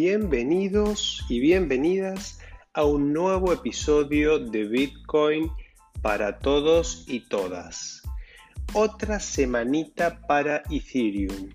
Bienvenidos 0.00 1.26
y 1.28 1.40
bienvenidas 1.40 2.38
a 2.72 2.84
un 2.84 3.12
nuevo 3.12 3.52
episodio 3.52 4.38
de 4.38 4.62
Bitcoin 4.62 5.50
para 6.02 6.38
todos 6.38 7.02
y 7.08 7.26
todas. 7.26 8.02
Otra 8.74 9.18
semanita 9.18 10.20
para 10.28 10.62
Ethereum. 10.70 11.50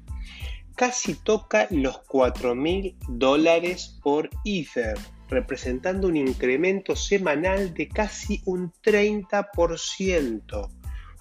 Casi 0.75 1.13
toca 1.13 1.69
los 1.71 1.99
4 1.99 2.53
mil 2.53 2.97
dólares 3.07 3.97
por 4.03 4.29
Ether, 4.43 4.97
representando 5.29 6.09
un 6.09 6.17
incremento 6.17 6.97
semanal 6.97 7.73
de 7.73 7.87
casi 7.87 8.41
un 8.43 8.73
30% 8.83 10.69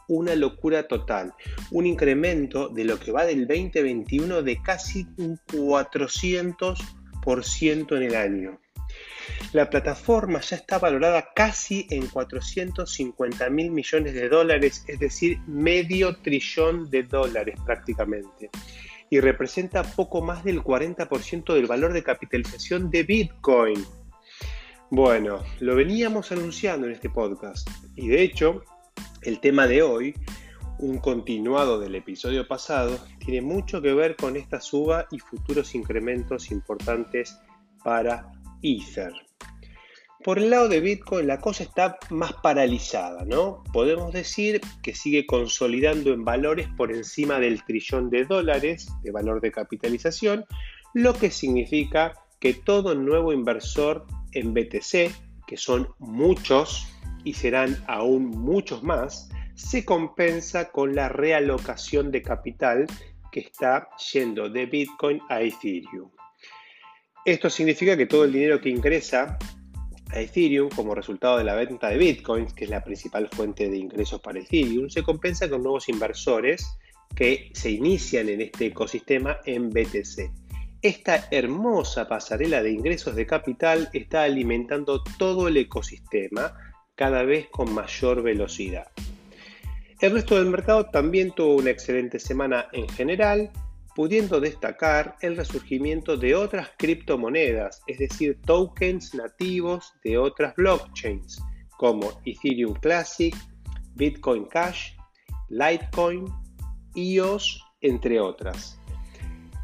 una 0.08 0.34
locura 0.34 0.88
total, 0.88 1.32
un 1.70 1.86
incremento 1.86 2.68
de 2.68 2.84
lo 2.84 2.98
que 2.98 3.12
va 3.12 3.24
del 3.24 3.46
2021 3.46 4.42
de 4.42 4.60
casi 4.60 5.06
un 5.16 5.38
400% 5.46 7.01
en 7.26 8.02
el 8.02 8.14
año. 8.14 8.58
La 9.52 9.70
plataforma 9.70 10.40
ya 10.40 10.56
está 10.56 10.78
valorada 10.78 11.28
casi 11.34 11.86
en 11.90 12.06
450 12.06 13.50
mil 13.50 13.70
millones 13.70 14.14
de 14.14 14.28
dólares, 14.28 14.84
es 14.88 14.98
decir, 14.98 15.38
medio 15.46 16.16
trillón 16.16 16.90
de 16.90 17.04
dólares 17.04 17.58
prácticamente, 17.64 18.50
y 19.10 19.20
representa 19.20 19.82
poco 19.82 20.22
más 20.22 20.42
del 20.44 20.62
40% 20.62 21.54
del 21.54 21.66
valor 21.66 21.92
de 21.92 22.02
capitalización 22.02 22.90
de 22.90 23.02
Bitcoin. 23.02 23.84
Bueno, 24.90 25.42
lo 25.60 25.74
veníamos 25.74 26.32
anunciando 26.32 26.86
en 26.86 26.92
este 26.92 27.08
podcast 27.08 27.68
y 27.96 28.08
de 28.08 28.22
hecho 28.22 28.62
el 29.22 29.40
tema 29.40 29.66
de 29.66 29.82
hoy, 29.82 30.14
un 30.82 30.98
continuado 30.98 31.78
del 31.78 31.94
episodio 31.94 32.46
pasado, 32.46 32.98
tiene 33.24 33.40
mucho 33.40 33.80
que 33.80 33.94
ver 33.94 34.16
con 34.16 34.36
esta 34.36 34.60
suba 34.60 35.06
y 35.12 35.20
futuros 35.20 35.76
incrementos 35.76 36.50
importantes 36.50 37.38
para 37.84 38.32
Ether. 38.62 39.12
Por 40.24 40.38
el 40.38 40.50
lado 40.50 40.68
de 40.68 40.80
Bitcoin 40.80 41.28
la 41.28 41.38
cosa 41.38 41.62
está 41.62 41.98
más 42.10 42.32
paralizada, 42.32 43.24
¿no? 43.24 43.62
Podemos 43.72 44.12
decir 44.12 44.60
que 44.82 44.94
sigue 44.94 45.24
consolidando 45.24 46.12
en 46.12 46.24
valores 46.24 46.68
por 46.76 46.92
encima 46.92 47.38
del 47.38 47.64
trillón 47.64 48.10
de 48.10 48.24
dólares 48.24 48.88
de 49.02 49.12
valor 49.12 49.40
de 49.40 49.52
capitalización, 49.52 50.44
lo 50.94 51.14
que 51.14 51.30
significa 51.30 52.14
que 52.40 52.54
todo 52.54 52.96
nuevo 52.96 53.32
inversor 53.32 54.04
en 54.32 54.52
BTC, 54.52 55.12
que 55.46 55.56
son 55.56 55.88
muchos, 56.00 56.88
y 57.24 57.34
serán 57.34 57.84
aún 57.86 58.26
muchos 58.26 58.82
más, 58.82 59.28
se 59.62 59.84
compensa 59.84 60.70
con 60.70 60.94
la 60.94 61.08
realocación 61.08 62.10
de 62.10 62.22
capital 62.22 62.86
que 63.30 63.40
está 63.40 63.88
yendo 64.12 64.48
de 64.48 64.66
Bitcoin 64.66 65.20
a 65.28 65.40
Ethereum. 65.40 66.10
Esto 67.24 67.48
significa 67.48 67.96
que 67.96 68.06
todo 68.06 68.24
el 68.24 68.32
dinero 68.32 68.60
que 68.60 68.68
ingresa 68.68 69.38
a 70.10 70.20
Ethereum 70.20 70.68
como 70.68 70.94
resultado 70.94 71.38
de 71.38 71.44
la 71.44 71.54
venta 71.54 71.88
de 71.88 71.96
Bitcoins, 71.96 72.52
que 72.52 72.64
es 72.64 72.70
la 72.70 72.84
principal 72.84 73.28
fuente 73.30 73.70
de 73.70 73.78
ingresos 73.78 74.20
para 74.20 74.40
Ethereum, 74.40 74.90
se 74.90 75.02
compensa 75.02 75.48
con 75.48 75.62
nuevos 75.62 75.88
inversores 75.88 76.66
que 77.14 77.50
se 77.54 77.70
inician 77.70 78.28
en 78.28 78.40
este 78.40 78.66
ecosistema 78.66 79.38
en 79.46 79.70
BTC. 79.70 80.30
Esta 80.82 81.28
hermosa 81.30 82.08
pasarela 82.08 82.62
de 82.62 82.72
ingresos 82.72 83.14
de 83.14 83.26
capital 83.26 83.88
está 83.92 84.24
alimentando 84.24 85.02
todo 85.16 85.46
el 85.48 85.56
ecosistema, 85.56 86.52
cada 86.96 87.22
vez 87.22 87.46
con 87.50 87.72
mayor 87.72 88.22
velocidad. 88.22 88.88
El 90.02 90.14
resto 90.14 90.34
del 90.34 90.46
mercado 90.46 90.86
también 90.86 91.30
tuvo 91.30 91.54
una 91.58 91.70
excelente 91.70 92.18
semana 92.18 92.66
en 92.72 92.88
general, 92.88 93.52
pudiendo 93.94 94.40
destacar 94.40 95.14
el 95.20 95.36
resurgimiento 95.36 96.16
de 96.16 96.34
otras 96.34 96.70
criptomonedas, 96.76 97.82
es 97.86 97.98
decir, 97.98 98.36
tokens 98.44 99.14
nativos 99.14 99.92
de 100.02 100.18
otras 100.18 100.56
blockchains, 100.56 101.40
como 101.76 102.20
Ethereum 102.24 102.74
Classic, 102.74 103.32
Bitcoin 103.94 104.46
Cash, 104.46 104.94
Litecoin, 105.50 106.24
EOS, 106.96 107.62
entre 107.80 108.18
otras. 108.18 108.80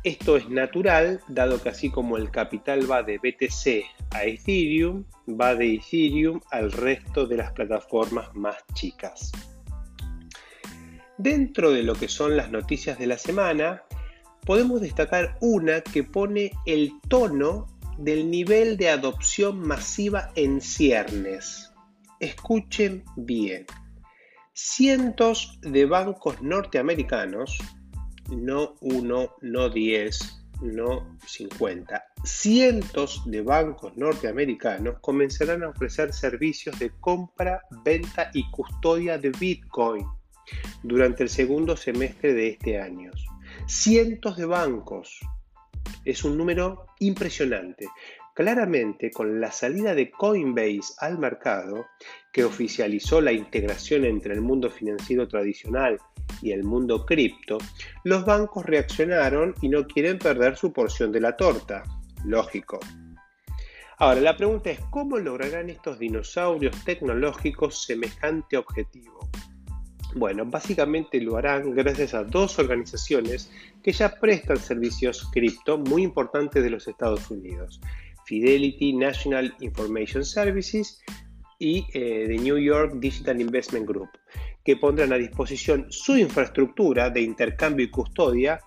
Esto 0.04 0.36
es 0.36 0.48
natural, 0.48 1.20
dado 1.26 1.60
que 1.60 1.70
así 1.70 1.90
como 1.90 2.16
el 2.16 2.30
capital 2.30 2.88
va 2.88 3.02
de 3.02 3.18
BTC 3.18 3.84
a 4.14 4.22
Ethereum, 4.22 5.02
va 5.28 5.56
de 5.56 5.74
Ethereum 5.74 6.40
al 6.52 6.70
resto 6.70 7.26
de 7.26 7.38
las 7.38 7.50
plataformas 7.50 8.32
más 8.36 8.64
chicas. 8.74 9.32
Dentro 11.18 11.72
de 11.72 11.82
lo 11.82 11.96
que 11.96 12.06
son 12.06 12.36
las 12.36 12.52
noticias 12.52 12.96
de 12.96 13.08
la 13.08 13.18
semana, 13.18 13.82
podemos 14.46 14.80
destacar 14.80 15.36
una 15.40 15.80
que 15.80 16.04
pone 16.04 16.52
el 16.64 16.92
tono 17.08 17.66
del 17.98 18.30
nivel 18.30 18.76
de 18.76 18.90
adopción 18.90 19.58
masiva 19.58 20.30
en 20.36 20.60
ciernes. 20.60 21.72
Escuchen 22.20 23.02
bien. 23.16 23.66
Cientos 24.52 25.58
de 25.62 25.86
bancos 25.86 26.40
norteamericanos, 26.40 27.58
no 28.30 28.76
uno, 28.80 29.34
no 29.40 29.68
diez, 29.70 30.40
no 30.62 31.18
50. 31.26 32.00
Cientos 32.22 33.22
de 33.26 33.42
bancos 33.42 33.96
norteamericanos 33.96 35.00
comenzarán 35.00 35.64
a 35.64 35.70
ofrecer 35.70 36.12
servicios 36.12 36.78
de 36.78 36.92
compra, 37.00 37.62
venta 37.84 38.30
y 38.34 38.48
custodia 38.52 39.18
de 39.18 39.30
Bitcoin 39.30 40.06
durante 40.82 41.22
el 41.22 41.28
segundo 41.28 41.76
semestre 41.76 42.34
de 42.34 42.48
este 42.48 42.80
año. 42.80 43.10
Cientos 43.66 44.36
de 44.36 44.46
bancos. 44.46 45.18
Es 46.04 46.24
un 46.24 46.36
número 46.36 46.86
impresionante. 47.00 47.88
Claramente, 48.34 49.10
con 49.10 49.40
la 49.40 49.50
salida 49.50 49.94
de 49.94 50.10
Coinbase 50.12 50.94
al 50.98 51.18
mercado, 51.18 51.86
que 52.32 52.44
oficializó 52.44 53.20
la 53.20 53.32
integración 53.32 54.04
entre 54.04 54.34
el 54.34 54.40
mundo 54.40 54.70
financiero 54.70 55.26
tradicional 55.26 55.98
y 56.40 56.52
el 56.52 56.62
mundo 56.62 57.04
cripto, 57.04 57.58
los 58.04 58.24
bancos 58.24 58.64
reaccionaron 58.64 59.54
y 59.60 59.68
no 59.68 59.86
quieren 59.88 60.18
perder 60.18 60.56
su 60.56 60.72
porción 60.72 61.10
de 61.10 61.20
la 61.20 61.36
torta. 61.36 61.82
Lógico. 62.24 62.78
Ahora, 64.00 64.20
la 64.20 64.36
pregunta 64.36 64.70
es, 64.70 64.78
¿cómo 64.90 65.18
lograrán 65.18 65.70
estos 65.70 65.98
dinosaurios 65.98 66.84
tecnológicos 66.84 67.82
semejante 67.84 68.56
objetivo? 68.56 69.17
Bueno, 70.14 70.46
básicamente 70.46 71.20
lo 71.20 71.36
harán 71.36 71.74
gracias 71.74 72.14
a 72.14 72.24
dos 72.24 72.58
organizaciones 72.58 73.50
que 73.82 73.92
ya 73.92 74.14
prestan 74.14 74.56
servicios 74.56 75.28
cripto 75.32 75.78
muy 75.78 76.02
importantes 76.02 76.62
de 76.62 76.70
los 76.70 76.88
Estados 76.88 77.30
Unidos. 77.30 77.80
Fidelity 78.24 78.94
National 78.94 79.54
Information 79.60 80.24
Services 80.24 81.02
y 81.58 81.86
eh, 81.92 82.26
The 82.28 82.36
New 82.38 82.58
York 82.58 82.94
Digital 82.96 83.40
Investment 83.40 83.86
Group, 83.86 84.10
que 84.64 84.76
pondrán 84.76 85.12
a 85.12 85.16
disposición 85.16 85.86
su 85.90 86.16
infraestructura 86.16 87.10
de 87.10 87.22
intercambio 87.22 87.86
y 87.86 87.90
custodia 87.90 88.60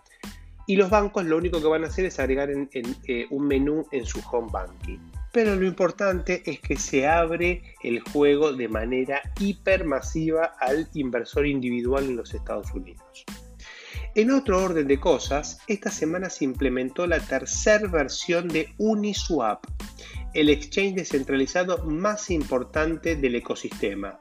y 0.67 0.75
los 0.75 0.89
bancos 0.89 1.25
lo 1.25 1.37
único 1.37 1.59
que 1.61 1.67
van 1.67 1.83
a 1.83 1.87
hacer 1.87 2.05
es 2.05 2.19
agregar 2.19 2.49
en, 2.49 2.69
eh, 3.07 3.25
un 3.29 3.47
menú 3.47 3.85
en 3.91 4.05
su 4.05 4.21
home 4.31 4.49
banking. 4.51 4.99
Pero 5.31 5.55
lo 5.55 5.65
importante 5.65 6.43
es 6.45 6.59
que 6.59 6.75
se 6.75 7.07
abre 7.07 7.75
el 7.83 8.01
juego 8.01 8.51
de 8.51 8.67
manera 8.67 9.21
hipermasiva 9.39 10.55
al 10.59 10.89
inversor 10.93 11.47
individual 11.47 12.05
en 12.05 12.17
los 12.17 12.33
Estados 12.33 12.71
Unidos. 12.73 13.25
En 14.13 14.29
otro 14.31 14.61
orden 14.61 14.87
de 14.87 14.99
cosas, 14.99 15.59
esta 15.67 15.89
semana 15.89 16.29
se 16.29 16.43
implementó 16.43 17.07
la 17.07 17.21
tercera 17.21 17.87
versión 17.87 18.49
de 18.49 18.73
Uniswap, 18.77 19.63
el 20.33 20.49
exchange 20.49 20.95
descentralizado 20.95 21.85
más 21.85 22.29
importante 22.29 23.15
del 23.15 23.35
ecosistema, 23.35 24.19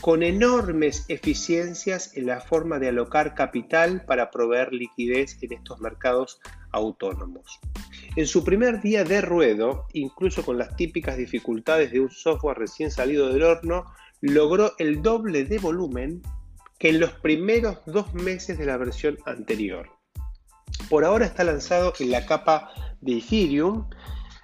con 0.00 0.22
enormes 0.22 1.04
eficiencias 1.08 2.16
en 2.16 2.26
la 2.26 2.40
forma 2.40 2.78
de 2.78 2.88
alocar 2.88 3.34
capital 3.34 4.04
para 4.04 4.30
proveer 4.30 4.72
liquidez 4.72 5.36
en 5.42 5.54
estos 5.54 5.80
mercados 5.80 6.40
autónomos. 6.70 7.58
En 8.14 8.26
su 8.26 8.44
primer 8.44 8.82
día 8.82 9.04
de 9.04 9.22
ruedo, 9.22 9.86
incluso 9.94 10.44
con 10.44 10.58
las 10.58 10.76
típicas 10.76 11.16
dificultades 11.16 11.92
de 11.92 12.00
un 12.00 12.10
software 12.10 12.58
recién 12.58 12.90
salido 12.90 13.32
del 13.32 13.42
horno, 13.42 13.86
logró 14.20 14.72
el 14.78 15.00
doble 15.00 15.44
de 15.44 15.58
volumen 15.58 16.20
que 16.78 16.90
en 16.90 17.00
los 17.00 17.12
primeros 17.12 17.78
dos 17.86 18.12
meses 18.12 18.58
de 18.58 18.66
la 18.66 18.76
versión 18.76 19.16
anterior. 19.24 19.88
Por 20.90 21.06
ahora 21.06 21.24
está 21.24 21.42
lanzado 21.42 21.94
en 22.00 22.10
la 22.10 22.26
capa 22.26 22.70
de 23.00 23.16
Ethereum, 23.16 23.88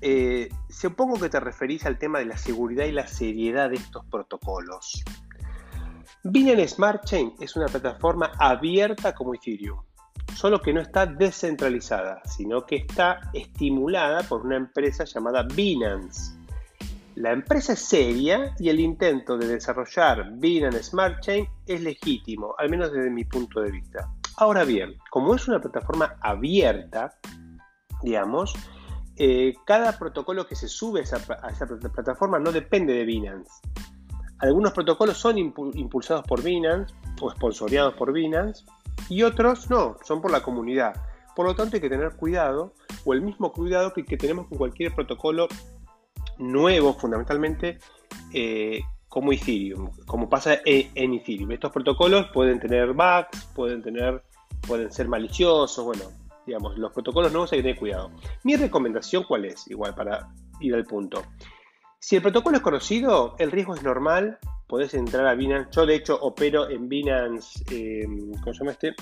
eh, 0.00 0.48
supongo 0.68 1.18
que 1.18 1.28
te 1.28 1.40
referís 1.40 1.84
al 1.86 1.98
tema 1.98 2.18
de 2.18 2.26
la 2.26 2.36
seguridad 2.36 2.84
y 2.84 2.92
la 2.92 3.06
seriedad 3.06 3.70
de 3.70 3.76
estos 3.76 4.04
protocolos. 4.06 5.02
Binance 6.22 6.68
Smart 6.68 7.04
Chain 7.04 7.34
es 7.40 7.56
una 7.56 7.66
plataforma 7.66 8.32
abierta 8.38 9.14
como 9.14 9.34
Ethereum, 9.34 9.80
solo 10.34 10.60
que 10.60 10.72
no 10.72 10.80
está 10.80 11.06
descentralizada, 11.06 12.22
sino 12.26 12.66
que 12.66 12.76
está 12.76 13.30
estimulada 13.32 14.22
por 14.22 14.44
una 14.44 14.56
empresa 14.56 15.04
llamada 15.04 15.44
Binance. 15.44 16.38
La 17.14 17.32
empresa 17.32 17.72
es 17.72 17.80
seria 17.80 18.54
y 18.58 18.68
el 18.68 18.80
intento 18.80 19.36
de 19.36 19.48
desarrollar 19.48 20.30
Binance 20.34 20.84
Smart 20.84 21.20
Chain 21.20 21.46
es 21.66 21.80
legítimo, 21.80 22.54
al 22.58 22.70
menos 22.70 22.92
desde 22.92 23.10
mi 23.10 23.24
punto 23.24 23.60
de 23.62 23.70
vista. 23.70 24.08
Ahora 24.40 24.64
bien, 24.64 24.96
como 25.10 25.34
es 25.34 25.46
una 25.48 25.60
plataforma 25.60 26.16
abierta, 26.18 27.12
digamos, 28.02 28.54
eh, 29.16 29.52
cada 29.66 29.98
protocolo 29.98 30.46
que 30.46 30.56
se 30.56 30.66
sube 30.66 31.00
a 31.00 31.02
esa, 31.02 31.66
plataforma 31.92 32.38
no 32.38 32.50
depende 32.50 32.94
de 32.94 33.04
Binance. 33.04 33.50
Algunos 34.38 34.72
protocolos 34.72 35.18
son 35.18 35.36
impulsados 35.36 36.24
por 36.26 36.42
Binance 36.42 36.94
o 37.20 37.30
sponsoreados 37.30 37.92
por 37.92 38.14
Binance 38.14 38.64
y 39.10 39.24
otros 39.24 39.68
no, 39.68 39.98
son 40.04 40.22
por 40.22 40.30
la 40.30 40.42
comunidad. 40.42 40.94
Por 41.36 41.44
lo 41.44 41.54
tanto 41.54 41.76
hay 41.76 41.82
que 41.82 41.90
tener 41.90 42.16
cuidado 42.16 42.72
o 43.04 43.12
el 43.12 43.20
mismo 43.20 43.52
cuidado 43.52 43.92
que, 43.92 44.04
tenemos 44.16 44.48
con 44.48 44.56
cualquier 44.56 44.94
protocolo 44.94 45.48
nuevo 46.38 46.94
fundamentalmente 46.94 47.78
eh, 48.32 48.80
como 49.10 49.32
Ethereum, 49.32 49.90
como 50.06 50.30
pasa 50.30 50.60
en, 50.64 50.92
en, 50.94 51.12
Ethereum. 51.12 51.50
Estos 51.50 51.72
protocolos 51.72 52.28
pueden 52.32 52.58
tener 52.58 52.94
bugs, 52.94 53.50
pueden 53.54 53.82
tener, 53.82 54.22
pueden 54.66 54.92
ser 54.92 55.08
maliciosos, 55.08 55.84
bueno, 55.84 56.04
digamos, 56.46 56.76
los 56.78 56.92
protocolos 56.92 57.32
nuevos 57.32 57.52
hay 57.52 57.58
que 57.58 57.62
tener 57.62 57.78
cuidado. 57.78 58.10
Mi 58.44 58.56
recomendación, 58.56 59.24
¿cuál 59.24 59.44
es? 59.44 59.68
Igual, 59.68 59.94
para 59.94 60.28
ir 60.60 60.74
al 60.74 60.84
punto. 60.84 61.22
Si 61.98 62.16
el 62.16 62.22
protocolo 62.22 62.56
es 62.56 62.62
conocido, 62.62 63.36
el 63.38 63.50
riesgo 63.50 63.74
es 63.74 63.82
normal, 63.82 64.38
podés 64.66 64.94
entrar 64.94 65.26
a 65.26 65.34
Binance. 65.34 65.70
Yo, 65.72 65.84
de 65.84 65.96
hecho, 65.96 66.18
opero 66.20 66.70
en 66.70 66.88
Binance, 66.88 67.62
em, 67.70 68.32
¿cómo 68.40 68.54
se 68.54 68.58
llama 68.60 68.70
este? 68.72 68.94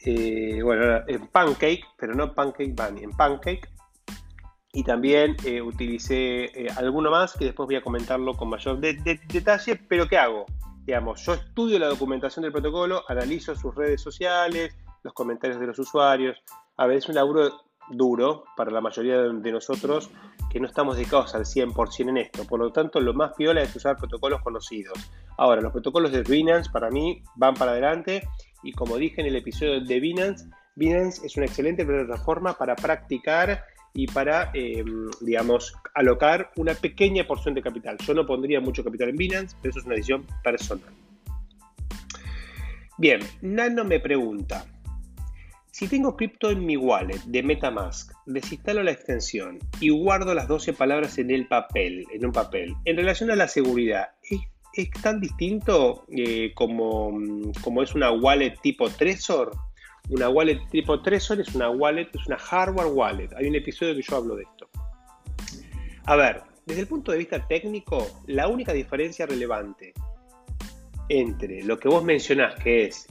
Eh, 0.00 0.60
bueno, 0.62 1.02
en 1.06 1.26
Pancake, 1.28 1.84
pero 1.96 2.14
no 2.14 2.34
Pancake 2.34 2.74
Bunny, 2.74 3.04
en 3.04 3.10
Pancake. 3.12 3.68
Y 4.72 4.84
también 4.84 5.34
eh, 5.44 5.62
utilicé 5.62 6.44
eh, 6.44 6.68
alguno 6.76 7.10
más 7.10 7.32
que 7.34 7.46
después 7.46 7.66
voy 7.66 7.76
a 7.76 7.82
comentarlo 7.82 8.36
con 8.36 8.50
mayor 8.50 8.78
detalle, 8.78 9.76
pero 9.88 10.06
¿qué 10.06 10.18
hago? 10.18 10.44
Yo 10.88 11.34
estudio 11.34 11.78
la 11.78 11.88
documentación 11.88 12.44
del 12.44 12.52
protocolo, 12.52 13.02
analizo 13.08 13.54
sus 13.54 13.74
redes 13.74 14.00
sociales, 14.00 14.74
los 15.02 15.12
comentarios 15.12 15.60
de 15.60 15.66
los 15.66 15.78
usuarios. 15.78 16.38
A 16.78 16.86
veces 16.86 17.04
es 17.04 17.08
un 17.10 17.16
laburo 17.16 17.60
duro 17.90 18.44
para 18.56 18.70
la 18.70 18.80
mayoría 18.80 19.18
de 19.20 19.52
nosotros 19.52 20.10
que 20.50 20.58
no 20.58 20.66
estamos 20.66 20.96
dedicados 20.96 21.34
al 21.34 21.44
100% 21.44 22.08
en 22.08 22.16
esto. 22.16 22.46
Por 22.46 22.60
lo 22.60 22.72
tanto, 22.72 23.00
lo 23.00 23.12
más 23.12 23.34
piola 23.36 23.60
es 23.60 23.76
usar 23.76 23.98
protocolos 23.98 24.40
conocidos. 24.40 24.98
Ahora, 25.36 25.60
los 25.60 25.72
protocolos 25.72 26.10
de 26.10 26.22
Binance 26.22 26.70
para 26.70 26.88
mí 26.88 27.22
van 27.36 27.52
para 27.52 27.72
adelante 27.72 28.26
y 28.62 28.72
como 28.72 28.96
dije 28.96 29.20
en 29.20 29.26
el 29.26 29.36
episodio 29.36 29.82
de 29.84 30.00
Binance, 30.00 30.48
Binance 30.74 31.26
es 31.26 31.36
una 31.36 31.44
excelente 31.44 31.84
plataforma 31.84 32.54
para 32.54 32.74
practicar 32.74 33.62
y 33.98 34.06
para, 34.06 34.52
em, 34.54 35.10
digamos, 35.20 35.74
alocar 35.92 36.52
una 36.54 36.72
pequeña 36.74 37.26
porción 37.26 37.52
de 37.56 37.62
capital. 37.62 37.98
Yo 37.98 38.14
no 38.14 38.24
pondría 38.24 38.60
mucho 38.60 38.84
capital 38.84 39.08
en 39.08 39.16
Binance, 39.16 39.56
pero 39.60 39.70
eso 39.70 39.80
es 39.80 39.86
una 39.86 39.96
decisión 39.96 40.24
personal. 40.44 40.94
Bien, 42.96 43.18
Nano 43.42 43.84
me 43.84 43.98
pregunta, 43.98 44.64
si 45.72 45.88
tengo 45.88 46.14
cripto 46.14 46.48
en 46.48 46.64
mi 46.64 46.76
wallet 46.76 47.20
de 47.26 47.42
Metamask, 47.42 48.12
desinstalo 48.24 48.84
la 48.84 48.92
extensión 48.92 49.58
y 49.80 49.88
guardo 49.88 50.32
las 50.32 50.46
12 50.46 50.74
palabras 50.74 51.18
en 51.18 51.32
el 51.32 51.48
papel, 51.48 52.06
en 52.12 52.24
un 52.24 52.30
papel. 52.30 52.76
En 52.84 52.96
relación 52.96 53.32
a 53.32 53.36
la 53.36 53.48
seguridad, 53.48 54.10
¿es, 54.22 54.90
tan 55.02 55.20
distinto 55.20 56.04
eh, 56.16 56.52
como, 56.54 57.18
como, 57.62 57.82
es 57.82 57.96
una 57.96 58.12
wallet 58.12 58.60
tipo 58.62 58.88
Trezor? 58.90 59.56
Una 60.10 60.28
wallet 60.30 60.60
tipo 60.70 61.02
Trezor 61.02 61.40
es 61.40 61.54
una 61.54 61.70
wallet, 61.70 62.08
es 62.14 62.26
una 62.26 62.38
hardware 62.38 62.88
wallet. 62.88 63.28
Hay 63.36 63.46
un 63.46 63.56
episodio 63.56 63.94
que 63.94 64.02
yo 64.02 64.16
hablo 64.16 64.36
de 64.36 64.44
esto. 64.44 64.68
A 66.04 66.16
ver, 66.16 66.42
desde 66.64 66.82
el 66.82 66.86
punto 66.86 67.12
de 67.12 67.18
vista 67.18 67.46
técnico, 67.46 68.06
la 68.26 68.48
única 68.48 68.72
diferencia 68.72 69.26
relevante 69.26 69.92
entre 71.10 71.62
lo 71.62 71.78
que 71.78 71.88
vos 71.88 72.02
mencionás, 72.02 72.54
que 72.56 72.84
es 72.84 73.06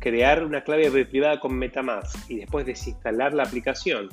crear 0.00 0.44
una 0.44 0.64
clave 0.64 1.04
privada 1.04 1.40
con 1.40 1.54
Metamask 1.54 2.30
y 2.30 2.36
después 2.36 2.64
desinstalar 2.64 3.34
la 3.34 3.42
aplicación 3.42 4.08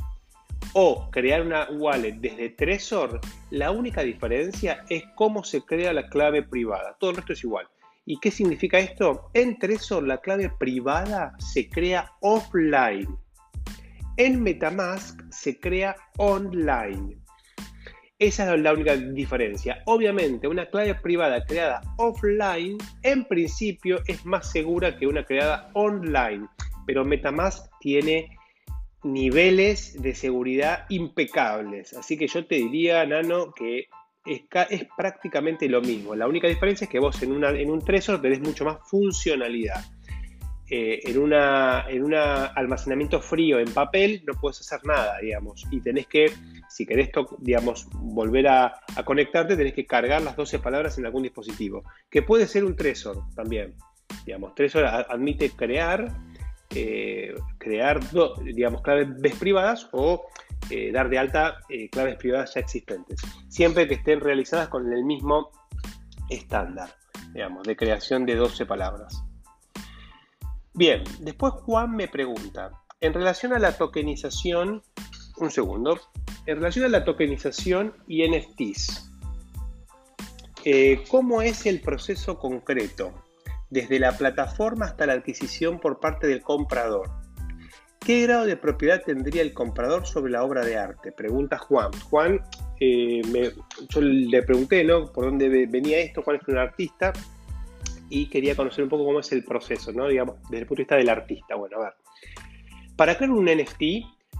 o 0.74 1.10
crear 1.12 1.42
una 1.42 1.68
wallet 1.72 2.14
desde 2.20 2.50
Trezor, 2.50 3.22
la 3.50 3.72
única 3.72 4.02
diferencia 4.02 4.84
es 4.90 5.04
cómo 5.16 5.44
se 5.44 5.62
crea 5.62 5.94
la 5.94 6.10
clave 6.10 6.44
privada. 6.44 6.96
Todo 7.00 7.12
el 7.12 7.16
resto 7.16 7.34
es 7.34 7.44
igual. 7.44 7.68
¿Y 8.10 8.22
qué 8.22 8.32
significa 8.32 8.80
esto? 8.80 9.30
En 9.34 9.60
Trezor 9.60 10.08
la 10.08 10.22
clave 10.22 10.50
privada 10.58 11.36
se 11.40 11.68
crea 11.68 12.10
offline. 12.22 13.06
En 14.16 14.42
Metamask 14.42 15.20
se 15.30 15.60
crea 15.60 15.94
online. 16.16 17.18
Esa 18.18 18.56
es 18.56 18.62
la 18.62 18.72
única 18.72 18.96
diferencia. 18.96 19.84
Obviamente, 19.88 20.48
una 20.48 20.68
clave 20.68 20.96
privada 20.96 21.44
creada 21.44 21.82
offline, 21.98 22.78
en 23.04 23.26
principio, 23.26 24.00
es 24.08 24.26
más 24.26 24.50
segura 24.50 24.98
que 24.98 25.06
una 25.06 25.26
creada 25.26 25.70
online. 25.74 26.48
Pero 26.86 27.04
Metamask 27.04 27.70
tiene 27.82 28.38
niveles 29.04 30.02
de 30.02 30.16
seguridad 30.16 30.86
impecables. 30.88 31.92
Así 31.94 32.18
que 32.18 32.28
yo 32.28 32.46
te 32.46 32.56
diría, 32.56 33.06
Nano, 33.06 33.52
que 33.52 33.90
es, 34.28 34.88
prácticamente 34.96 35.68
lo 35.70 35.82
mismo. 35.82 36.16
La 36.16 36.28
única 36.28 36.48
diferencia 36.48 36.86
es 36.86 36.92
que 36.92 37.00
vos 37.00 37.22
en, 37.24 37.44
en 37.44 37.70
un 37.70 37.84
Trezor 37.84 38.22
tenés 38.22 38.42
mucho 38.42 38.66
más 38.66 38.78
funcionalidad. 38.90 39.84
Eh, 40.70 41.00
en, 41.10 41.18
una, 41.18 41.86
en 41.88 42.04
un 42.04 42.14
almacenamiento 42.14 43.22
frío 43.22 43.58
en 43.58 43.72
papel 43.72 44.22
no 44.28 44.34
puedes 44.34 44.60
hacer 44.60 44.86
nada, 44.86 45.18
digamos, 45.22 45.66
y 45.72 45.80
tenés 45.80 46.08
que, 46.08 46.30
si 46.68 46.86
querés, 46.86 47.10
digamos, 47.38 47.88
volver 47.94 48.50
a, 48.50 48.82
conectarte, 49.06 49.56
tenés 49.56 49.74
que 49.74 49.86
cargar 49.86 50.22
las 50.22 50.36
12 50.36 50.60
palabras 50.60 50.98
en 50.98 51.06
algún 51.06 51.24
dispositivo, 51.24 51.86
que 52.10 52.22
puede 52.22 52.48
ser 52.48 52.66
un 52.66 52.76
Trezor 52.76 53.24
también, 53.34 53.76
digamos, 54.26 54.56
Trezor 54.56 54.84
admite 54.86 55.52
crear, 55.52 56.12
eh, 56.76 57.34
crear, 57.58 58.02
digamos, 58.44 58.82
claves 58.82 59.36
privadas 59.40 59.88
o 59.94 60.26
eh, 60.70 60.92
dar 60.92 61.10
de 61.10 61.20
alta 61.20 61.60
claves 61.92 62.16
privadas 62.18 62.54
ya 62.54 62.62
existentes, 62.62 63.22
siempre 63.50 63.88
que 63.88 63.96
estén 63.96 64.20
realizadas 64.20 64.68
con 64.70 64.92
el 64.92 65.04
mismo 65.04 65.52
estándar, 66.30 66.96
digamos, 67.34 67.64
de 67.64 67.76
creación 67.76 68.26
de 68.26 68.36
12 68.36 68.66
palabras. 68.66 69.24
Bien, 70.74 71.04
después 71.20 71.54
Juan 71.54 71.96
me 71.96 72.08
pregunta, 72.08 72.72
en 73.00 73.14
relación 73.14 73.54
a 73.54 73.60
la 73.60 73.78
tokenización, 73.78 74.84
un 75.38 75.52
segundo, 75.52 76.00
en 76.46 76.58
relación 76.58 76.86
a 76.86 76.90
la 76.90 77.04
tokenización 77.04 77.96
y 78.08 78.28
NFTs, 78.28 79.12
eh, 80.66 81.04
¿cómo 81.10 81.42
es 81.42 81.66
el 81.66 81.82
proceso 81.82 82.38
concreto? 82.40 83.14
Desde 83.70 84.00
la 84.00 84.18
plataforma 84.18 84.86
hasta 84.86 85.06
la 85.06 85.14
adquisición 85.14 85.80
por 85.80 86.00
parte 86.00 86.28
del 86.28 86.42
comprador. 86.42 87.10
¿Qué 88.08 88.22
grado 88.22 88.46
de 88.46 88.56
propiedad 88.56 89.04
tendría 89.06 89.42
el 89.42 89.54
comprador 89.54 90.08
sobre 90.08 90.32
la 90.32 90.42
obra 90.42 90.64
de 90.64 90.78
arte? 90.78 91.12
Pregunta 91.12 91.58
Juan. 91.58 91.92
Juan, 92.10 92.40
eh, 92.80 93.22
yo 93.90 94.00
le 94.00 94.44
pregunté 94.44 94.86
¿no? 94.86 95.12
por 95.12 95.26
dónde 95.26 95.50
venía 95.68 96.00
esto, 96.00 96.22
Juan 96.22 96.38
es 96.42 96.48
un 96.48 96.58
artista, 96.58 97.12
y 98.10 98.30
quería 98.30 98.56
conocer 98.56 98.86
un 98.86 98.90
poco 98.90 99.04
cómo 99.04 99.20
es 99.20 99.30
el 99.34 99.44
proceso, 99.44 99.92
¿no? 99.92 100.08
Digamos, 100.08 100.42
desde 100.44 100.60
el 100.60 100.68
punto 100.68 100.76
de 100.76 100.84
vista 100.84 100.96
del 100.96 101.10
artista. 101.10 101.56
Bueno, 101.56 101.82
a 101.82 101.84
ver. 101.84 101.94
Para 102.96 103.18
crear 103.18 103.32
un 103.32 103.44
NFT, 103.44 103.84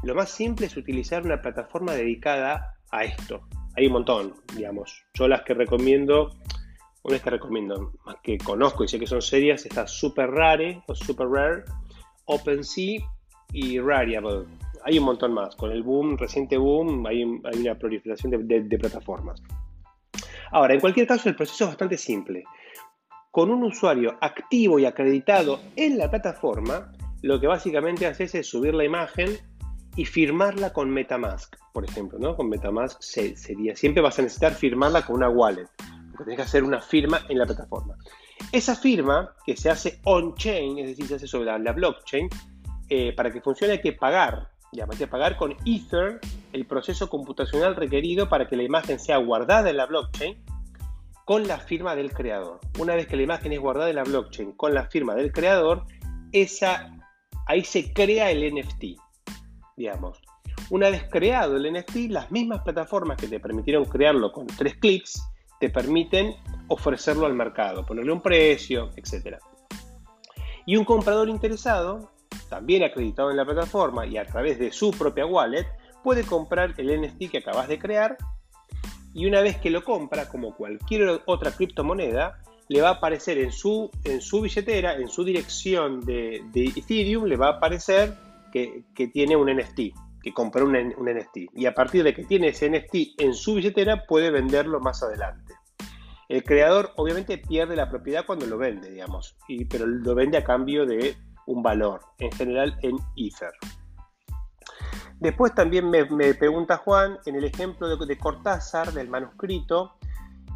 lo 0.04 0.16
más 0.16 0.30
simple 0.30 0.68
es 0.68 0.78
utilizar 0.78 1.26
una 1.26 1.42
plataforma 1.42 1.92
dedicada 1.92 2.78
a 2.92 3.04
esto. 3.04 3.50
Hay 3.76 3.88
un 3.88 3.92
montón, 3.92 4.34
digamos. 4.56 5.04
Yo 5.14 5.28
las 5.28 5.42
que 5.42 5.54
recomiendo, 5.54 6.38
una 7.04 7.20
que 7.20 7.32
recomiendo, 7.32 7.92
más 8.06 8.16
que 8.24 8.38
conozco 8.38 8.86
y 8.86 8.88
sé 8.88 8.98
que 8.98 9.08
son 9.08 9.22
serias, 9.22 9.66
está 9.66 9.86
Super 9.88 10.30
Rare 10.30 10.84
o 10.88 10.96
Super 10.96 11.28
Rare, 11.28 11.66
OpenSea 12.24 13.02
y 13.52 13.80
Rariable. 13.80 14.46
Hay 14.84 15.00
un 15.00 15.06
montón 15.06 15.34
más. 15.34 15.56
Con 15.56 15.72
el 15.72 15.84
boom, 15.84 16.18
reciente 16.18 16.58
boom, 16.58 17.06
hay, 17.06 17.24
una 17.24 17.76
proliferación 17.78 18.48
de 18.48 18.78
plataformas. 18.78 19.42
Ahora, 20.52 20.74
en 20.74 20.80
cualquier 20.80 21.08
caso, 21.08 21.28
el 21.30 21.36
proceso 21.36 21.66
es 21.66 21.70
bastante 21.72 21.98
simple 21.98 22.44
con 23.38 23.52
un 23.52 23.64
usuario 23.64 24.18
activo 24.20 24.80
y 24.80 24.86
acreditado 24.86 25.60
en 25.76 26.00
la 26.00 26.10
plataforma, 26.10 26.92
lo 27.22 27.40
que 27.40 27.46
básicamente 27.46 28.08
haces 28.08 28.34
es 28.34 28.48
subir 28.48 28.74
la 28.74 28.84
imagen 28.84 29.38
y 29.96 30.06
firmarla 30.06 30.74
con 30.74 30.90
Metamask, 30.90 31.56
por 31.72 31.86
ejemplo, 31.86 32.18
¿no? 32.18 32.36
Con 32.36 32.50
Metamask 32.50 33.00
sería, 33.00 33.76
siempre 33.76 34.02
vas 34.02 34.18
a 34.18 34.24
necesitar 34.24 34.56
firmarla 34.56 35.06
con 35.06 35.18
una 35.18 35.30
wallet, 35.30 35.68
porque 35.78 36.24
tienes 36.24 36.38
que 36.38 36.42
hacer 36.42 36.64
una 36.64 36.82
firma 36.82 37.22
en 37.30 37.38
la 37.38 37.46
plataforma. 37.46 37.96
Esa 38.52 38.76
firma, 38.76 39.36
que 39.46 39.56
se 39.56 39.70
hace 39.70 40.00
on-chain, 40.06 40.80
es 40.80 40.88
decir, 40.88 41.06
se 41.06 41.16
hace 41.18 41.28
sobre 41.28 41.60
la, 41.60 41.72
blockchain, 41.74 42.30
eh, 42.90 43.14
para 43.14 43.32
que 43.32 43.42
funcione 43.42 43.74
hay 43.74 43.82
que 43.82 43.94
pagar, 43.94 44.50
que 44.98 45.08
pagar 45.08 45.38
con 45.38 45.56
Ether 45.66 46.20
el 46.54 46.66
proceso 46.66 47.10
computacional 47.10 47.76
requerido 47.76 48.30
para 48.30 48.48
que 48.48 48.56
la 48.56 48.64
imagen 48.64 49.00
sea 49.00 49.18
guardada 49.18 49.70
en 49.70 49.78
la 49.78 49.86
blockchain 49.86 50.38
con 51.26 51.48
la 51.48 51.60
firma 51.60 51.96
del 51.96 52.14
creador. 52.14 52.60
Una 52.80 52.96
vez 52.96 53.08
que 53.08 53.18
la 53.18 53.24
imagen 53.24 53.52
es 53.52 53.60
guardada 53.60 53.90
en 53.90 53.98
la 53.98 54.04
blockchain 54.04 54.54
con 54.54 54.74
la 54.74 54.86
firma 54.86 55.14
del 55.16 55.32
creador, 55.32 55.84
esa, 56.32 56.90
ahí 57.48 57.64
se 57.64 57.92
crea 57.94 58.32
el 58.32 58.54
NFT, 58.54 58.98
digamos. 59.76 60.22
Una 60.70 60.90
vez 60.90 61.04
creado 61.10 61.58
el 61.58 61.74
NFT, 61.74 62.10
las 62.10 62.32
mismas 62.32 62.62
plataformas 62.62 63.18
que 63.18 63.28
te 63.28 63.40
permitieron 63.40 63.86
crearlo 63.86 64.32
con 64.32 64.48
tres 64.48 64.76
clics, 64.78 65.22
te 65.60 65.70
permiten 65.70 66.36
ofrecerlo 66.68 67.26
al 67.26 67.34
mercado, 67.34 67.86
ponerle 67.86 68.12
un 68.12 68.22
precio, 68.22 68.92
etc. 68.96 69.38
Y 70.66 70.76
un 70.78 70.86
comprador 70.86 71.30
interesado, 71.30 72.12
también 72.50 72.84
acreditado 72.84 73.32
en 73.32 73.38
la 73.38 73.46
plataforma 73.46 74.06
y 74.06 74.18
a 74.18 74.26
través 74.26 74.60
de 74.60 74.72
su 74.72 74.92
propia 74.92 75.26
wallet, 75.26 75.68
puede 76.04 76.24
comprar 76.24 76.74
el 76.78 77.02
NFT 77.02 77.32
que 77.32 77.38
acabas 77.40 77.68
de 77.68 77.80
crear 77.80 78.18
y 79.18 79.26
una 79.26 79.42
vez 79.42 79.58
que 79.58 79.72
lo 79.72 79.84
compra, 79.84 80.30
como 80.30 80.56
cualquier 80.56 81.22
otra 81.26 81.52
criptomoneda, 81.52 82.40
le 82.70 82.82
va 82.82 82.90
a 82.90 82.94
aparecer 82.94 83.40
en 83.40 83.52
su, 83.52 83.90
en 84.04 84.22
su 84.22 84.42
billetera, 84.42 84.96
en 84.96 85.08
su 85.08 85.24
dirección 85.24 86.02
de, 86.02 86.44
Ethereum, 86.54 87.26
le 87.26 87.36
va 87.36 87.48
a 87.48 87.52
aparecer 87.54 88.14
que, 88.54 88.84
tiene 89.12 89.36
un 89.36 89.52
NFT, 89.52 89.80
que 90.22 90.34
compró 90.34 90.66
un, 90.66 90.74
NFT. 90.74 91.52
Y 91.56 91.66
a 91.66 91.74
partir 91.74 92.04
de 92.04 92.14
que 92.14 92.26
tiene 92.26 92.50
ese 92.50 92.70
NFT 92.70 93.20
en 93.20 93.34
su 93.34 93.56
billetera, 93.56 94.06
puede 94.06 94.30
venderlo 94.30 94.80
más 94.80 95.02
adelante. 95.02 95.56
El 96.30 96.44
creador 96.44 96.92
obviamente 96.98 97.40
pierde 97.40 97.76
la 97.76 97.90
propiedad 97.90 98.24
cuando 98.24 98.46
lo 98.46 98.60
vende, 98.60 98.92
digamos, 98.92 99.36
y, 99.48 99.66
pero 99.66 99.88
lo 99.88 100.14
vende 100.14 100.38
a 100.38 100.44
cambio 100.44 100.86
de 100.86 101.16
un 101.48 101.64
valor, 101.64 102.02
en 102.20 102.32
general 102.32 102.78
en 102.84 102.98
Ether. 103.16 103.52
Después 105.20 105.56
también 105.56 105.90
me, 105.90 106.06
pregunta 106.36 106.78
Juan, 106.78 107.18
en 107.26 107.36
el 107.36 107.44
ejemplo 107.44 107.96
de, 107.98 108.18
Cortázar, 108.18 108.94
del 108.94 109.10
manuscrito, 109.10 109.96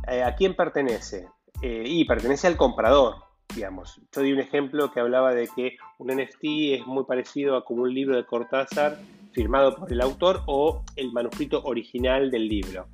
eh, 0.08 0.22
¿a 0.24 0.36
quién 0.36 0.56
pertenece? 0.56 1.28
Eh, 1.64 1.84
y 1.86 2.06
pertenece 2.06 2.46
al 2.46 2.58
comprador, 2.58 3.16
digamos. 3.56 4.00
Yo 4.12 4.22
di 4.22 4.34
un 4.34 4.40
ejemplo 4.40 4.92
que 4.92 5.00
hablaba 5.00 5.34
de 5.34 5.48
que 5.48 5.78
un 5.98 6.16
NFT 6.16 6.44
es 6.74 6.86
muy 6.86 7.06
parecido 7.06 7.58
a 7.58 7.66
como 7.66 7.84
un 7.84 7.94
libro 7.94 8.16
de 8.16 8.26
Cortázar 8.26 9.00
firmado 9.34 9.76
por 9.76 9.92
el 9.92 10.02
autor 10.02 10.44
o 10.46 10.84
el 10.96 11.12
manuscrito 11.12 11.64
original 11.64 12.30
del 12.30 12.48
libro. 12.48 12.88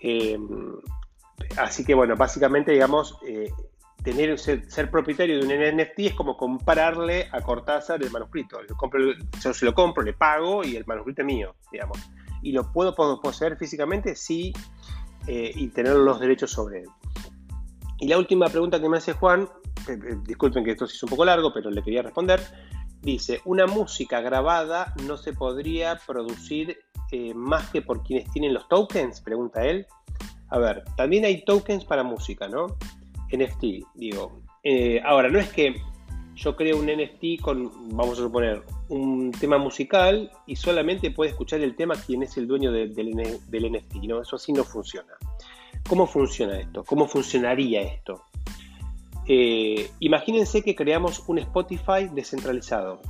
Eh, 0.00 0.38
así 1.58 1.84
que 1.84 1.94
bueno, 1.94 2.16
básicamente, 2.16 2.72
digamos, 2.72 3.18
tener, 4.10 4.38
ser, 4.38 4.90
propietario 4.90 5.38
de 5.38 5.44
un 5.44 5.76
NFT 5.76 5.98
es 5.98 6.14
como 6.14 6.34
comprarle 6.36 7.28
a 7.30 7.42
Cortázar 7.42 8.02
el 8.02 8.10
manuscrito. 8.10 8.58
Yo, 9.42 9.52
se 9.52 9.64
lo 9.66 9.74
compro, 9.74 10.02
le 10.02 10.14
pago 10.14 10.64
y 10.64 10.76
el 10.76 10.86
manuscrito 10.86 11.22
es 11.22 11.26
mío, 11.26 11.54
digamos. 11.70 11.98
Y 12.40 12.52
lo 12.52 12.72
puedo 12.72 12.94
poseer 12.94 13.58
físicamente, 13.58 14.16
sí, 14.16 14.54
eh, 15.26 15.52
y 15.54 15.68
tener 15.68 15.94
los 15.96 16.20
derechos 16.20 16.50
sobre 16.50 16.80
él. 16.80 16.88
Y 18.00 18.08
la 18.08 18.16
última 18.16 18.46
pregunta 18.48 18.80
que 18.80 18.88
me 18.88 18.96
hace 18.96 19.12
Juan, 19.12 19.42
eh, 19.88 19.92
eh, 19.92 20.16
disculpen 20.24 20.64
que 20.64 20.70
esto 20.70 20.86
se 20.86 20.96
hizo 20.96 21.04
un 21.04 21.10
poco 21.10 21.26
largo, 21.26 21.52
pero 21.52 21.70
le 21.70 21.82
quería 21.82 22.00
responder, 22.00 22.40
dice, 23.02 23.42
una 23.44 23.66
música 23.66 24.22
grabada 24.22 24.94
no 25.06 25.18
se 25.18 25.34
podría 25.34 26.00
producir 26.06 26.78
más 27.34 27.70
que 27.70 27.80
por 27.80 28.02
quienes 28.02 28.30
tienen 28.32 28.52
los 28.52 28.68
tokens, 28.68 29.22
pregunta 29.22 29.64
él. 29.64 29.86
A 30.50 30.58
ver, 30.58 30.84
también 30.96 31.24
hay 31.24 31.42
tokens 31.44 31.84
para 31.86 32.02
música, 32.02 32.48
¿no? 32.48 32.66
NFT, 33.32 33.64
digo. 33.94 34.42
Eh, 34.62 35.00
ahora, 35.04 35.28
no 35.28 35.38
es 35.38 35.50
que 35.52 35.74
yo 36.34 36.54
creo 36.54 36.78
un 36.78 36.86
NFT 36.86 37.40
con, 37.42 37.96
vamos 37.96 38.18
a 38.18 38.22
suponer, 38.22 38.62
un 38.88 39.32
tema 39.32 39.58
musical 39.58 40.30
y 40.46 40.56
solamente 40.56 41.10
puede 41.10 41.30
escuchar 41.30 41.60
el 41.60 41.74
tema 41.74 41.94
quien 41.94 42.22
es 42.22 42.36
el 42.36 42.46
dueño 42.46 42.70
del 42.72 42.92
NFT. 42.92 43.94
No, 44.04 44.22
eso 44.22 44.36
así 44.36 44.52
no 44.52 44.64
funciona. 44.64 45.12
¿Cómo 45.88 46.06
funciona 46.06 46.58
esto? 46.58 46.84
¿Cómo 46.84 47.08
funcionaría 47.08 47.82
esto? 47.82 48.24
Eh, 49.26 49.90
imagínense 50.00 50.62
que 50.62 50.74
creamos 50.74 51.22
un 51.28 51.38
Spotify 51.38 52.08
descentralizado, 52.12 53.00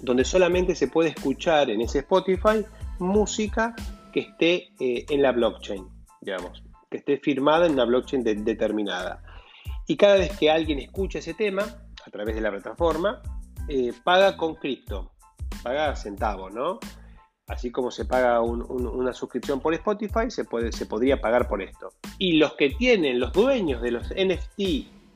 donde 0.00 0.24
solamente 0.24 0.74
se 0.74 0.88
puede 0.88 1.10
escuchar 1.10 1.70
en 1.70 1.80
ese 1.80 2.00
Spotify 2.00 2.64
música 2.98 3.74
que 4.12 4.20
esté 4.20 4.68
eh, 4.80 5.04
en 5.08 5.22
la 5.22 5.32
blockchain, 5.32 5.86
digamos, 6.20 6.64
que 6.90 6.98
esté 6.98 7.18
firmada 7.18 7.66
en 7.66 7.72
una 7.72 7.84
blockchain 7.84 8.24
determinada. 8.24 9.22
Y 9.86 9.96
cada 9.96 10.14
vez 10.14 10.36
que 10.36 10.50
alguien 10.50 10.78
escucha 10.78 11.20
ese 11.20 11.34
tema, 11.34 11.62
a 11.62 12.10
través 12.10 12.34
de 12.34 12.40
la 12.40 12.50
plataforma, 12.50 13.22
eh, 13.68 13.92
paga 14.04 14.36
con 14.36 14.54
cripto, 14.56 15.12
paga 15.62 15.94
centavos, 15.96 16.52
¿no? 16.52 16.78
Así 17.46 17.70
como 17.70 17.92
se 17.92 18.04
paga 18.04 18.40
una 18.40 19.12
suscripción 19.12 19.60
por 19.60 19.72
Spotify, 19.74 20.28
se, 20.30 20.44
puede, 20.44 20.72
se 20.72 20.86
podría 20.86 21.20
pagar 21.20 21.46
por 21.46 21.62
esto. 21.62 21.90
Y 22.18 22.38
los 22.38 22.54
que 22.54 22.70
tienen, 22.70 23.20
los 23.20 23.32
dueños 23.32 23.80
de 23.82 23.92
los 23.92 24.08
NFT 24.08 24.60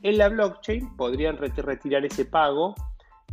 en 0.03 0.17
la 0.17 0.29
blockchain, 0.29 0.95
podrían 0.95 1.37
retirar 1.37 2.05
ese 2.05 2.23
pago 2.23 2.73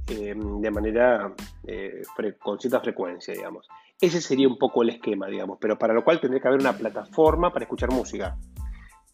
em, 0.08 0.60
de 0.60 0.70
manera 0.72 1.32
eh, 1.64 2.02
con 2.40 2.58
cierta 2.58 2.80
frecuencia, 2.80 3.32
digamos. 3.34 3.68
Ese 4.00 4.20
sería 4.20 4.48
un 4.48 4.58
poco 4.58 4.82
el 4.82 4.90
esquema, 4.90 5.28
digamos, 5.28 5.58
pero 5.60 5.78
para 5.78 5.94
lo 5.94 6.02
cual 6.02 6.20
tendría 6.20 6.42
que 6.42 6.48
haber 6.48 6.60
una 6.60 6.76
plataforma 6.76 7.52
para 7.52 7.64
escuchar 7.64 7.92
música 7.92 8.36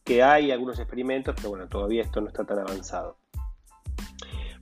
que 0.04 0.22
hay 0.22 0.50
algunos 0.50 0.78
experimentos, 0.78 1.34
pero 1.36 1.50
bueno, 1.50 1.68
todavía 1.68 2.02
esto 2.02 2.20
no 2.20 2.28
está 2.28 2.44
tan 2.44 2.58
avanzado. 2.58 3.18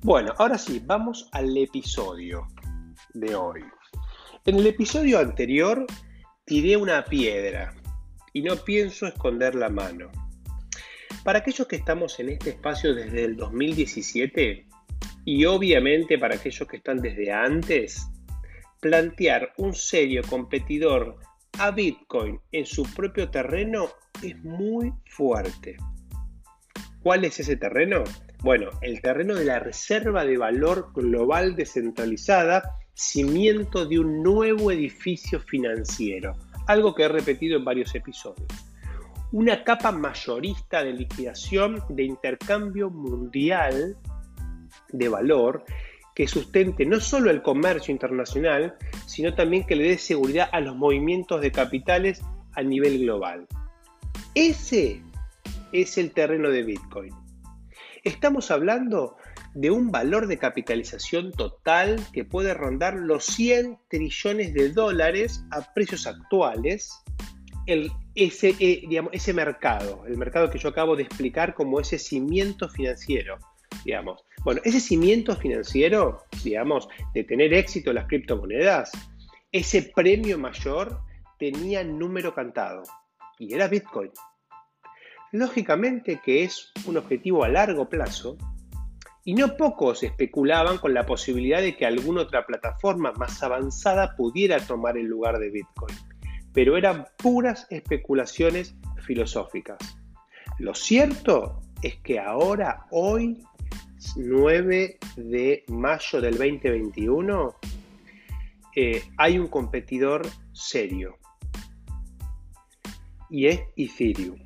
Bueno, 0.00 0.32
ahora 0.38 0.56
sí, 0.56 0.80
vamos 0.84 1.28
al 1.32 1.56
episodio 1.56 2.46
de 3.14 3.34
hoy. 3.34 3.62
En 4.46 4.56
el 4.56 4.66
episodio 4.66 5.18
anterior 5.18 5.86
tiré 6.44 6.76
una 6.76 7.04
piedra 7.04 7.74
y 8.32 8.42
no 8.42 8.56
pienso 8.56 9.06
esconder 9.06 9.54
la 9.54 9.68
mano. 9.68 10.10
Para 11.24 11.40
aquellos 11.40 11.68
que 11.68 11.76
estamos 11.76 12.18
en 12.18 12.30
este 12.30 12.50
espacio 12.50 12.94
desde 12.94 13.24
el 13.24 13.36
2017 13.36 14.66
y 15.24 15.44
obviamente 15.44 16.18
para 16.18 16.36
aquellos 16.36 16.66
que 16.68 16.78
están 16.78 17.00
desde 17.00 17.32
antes, 17.32 18.08
plantear 18.80 19.52
un 19.58 19.74
serio 19.74 20.22
competidor 20.28 21.18
Bitcoin 21.70 22.40
en 22.50 22.66
su 22.66 22.82
propio 22.94 23.30
terreno 23.30 23.88
es 24.22 24.36
muy 24.44 24.92
fuerte. 25.06 25.76
¿Cuál 27.02 27.24
es 27.24 27.40
ese 27.40 27.56
terreno? 27.56 28.04
Bueno, 28.42 28.70
el 28.80 29.00
terreno 29.00 29.34
de 29.34 29.44
la 29.44 29.58
reserva 29.58 30.24
de 30.24 30.36
valor 30.36 30.92
global 30.94 31.54
descentralizada, 31.54 32.62
cimiento 32.94 33.86
de 33.86 33.98
un 33.98 34.22
nuevo 34.22 34.70
edificio 34.70 35.40
financiero, 35.40 36.34
algo 36.66 36.94
que 36.94 37.04
he 37.04 37.08
repetido 37.08 37.56
en 37.56 37.64
varios 37.64 37.94
episodios. 37.94 38.48
Una 39.32 39.64
capa 39.64 39.92
mayorista 39.92 40.82
de 40.84 40.92
liquidación 40.92 41.82
de 41.88 42.04
intercambio 42.04 42.90
mundial 42.90 43.96
de 44.90 45.08
valor 45.08 45.64
que 46.14 46.28
sustente 46.28 46.84
no 46.86 47.00
solo 47.00 47.30
el 47.30 47.42
comercio 47.42 47.92
internacional, 47.92 48.76
sino 49.06 49.34
también 49.34 49.64
que 49.66 49.76
le 49.76 49.88
dé 49.88 49.98
seguridad 49.98 50.48
a 50.52 50.60
los 50.60 50.76
movimientos 50.76 51.40
de 51.40 51.52
capitales 51.52 52.20
a 52.52 52.62
nivel 52.62 52.98
global. 52.98 53.46
Ese 54.34 55.02
es 55.72 55.98
el 55.98 56.12
terreno 56.12 56.50
de 56.50 56.62
Bitcoin. 56.62 57.14
Estamos 58.04 58.50
hablando 58.50 59.16
de 59.54 59.70
un 59.70 59.90
valor 59.90 60.26
de 60.26 60.38
capitalización 60.38 61.30
total 61.32 62.00
que 62.12 62.24
puede 62.24 62.54
rondar 62.54 62.94
los 62.94 63.24
100 63.26 63.78
trillones 63.88 64.54
de 64.54 64.70
dólares 64.70 65.44
a 65.50 65.72
precios 65.74 66.06
actuales, 66.06 66.90
el, 67.66 67.92
ese, 68.14 68.54
eh, 68.58 68.82
digamos, 68.88 69.12
ese 69.14 69.32
mercado, 69.32 70.04
el 70.06 70.16
mercado 70.16 70.50
que 70.50 70.58
yo 70.58 70.70
acabo 70.70 70.96
de 70.96 71.04
explicar 71.04 71.54
como 71.54 71.80
ese 71.80 71.98
cimiento 71.98 72.68
financiero, 72.68 73.38
digamos. 73.84 74.24
Bueno, 74.44 74.60
ese 74.64 74.80
cimiento 74.80 75.36
financiero, 75.36 76.22
digamos, 76.44 76.88
de 77.14 77.24
tener 77.24 77.52
éxito 77.54 77.90
en 77.90 77.96
las 77.96 78.06
criptomonedas, 78.06 78.92
ese 79.50 79.82
premio 79.94 80.38
mayor 80.38 81.00
tenía 81.38 81.84
número 81.84 82.34
cantado 82.34 82.82
y 83.38 83.54
era 83.54 83.68
Bitcoin. 83.68 84.10
Lógicamente 85.32 86.20
que 86.24 86.44
es 86.44 86.72
un 86.86 86.96
objetivo 86.96 87.44
a 87.44 87.48
largo 87.48 87.88
plazo 87.88 88.36
y 89.24 89.34
no 89.34 89.56
pocos 89.56 90.02
especulaban 90.02 90.78
con 90.78 90.94
la 90.94 91.06
posibilidad 91.06 91.60
de 91.60 91.76
que 91.76 91.86
alguna 91.86 92.22
otra 92.22 92.44
plataforma 92.44 93.12
más 93.12 93.42
avanzada 93.42 94.16
pudiera 94.16 94.58
tomar 94.60 94.96
el 94.96 95.06
lugar 95.06 95.38
de 95.38 95.50
Bitcoin, 95.50 95.96
pero 96.52 96.76
eran 96.76 97.06
puras 97.18 97.66
especulaciones 97.70 98.74
filosóficas. 99.06 99.78
Lo 100.58 100.74
cierto 100.74 101.60
es 101.82 101.96
que 101.96 102.18
ahora, 102.18 102.86
hoy, 102.90 103.42
9 104.16 104.98
de 105.16 105.64
mayo 105.68 106.20
del 106.20 106.36
2021, 106.36 107.54
eh, 108.74 109.02
hay 109.18 109.38
un 109.38 109.48
competidor 109.48 110.26
serio 110.52 111.18
y 113.32 113.46
es 113.46 113.60
Ethereum. 113.76 114.38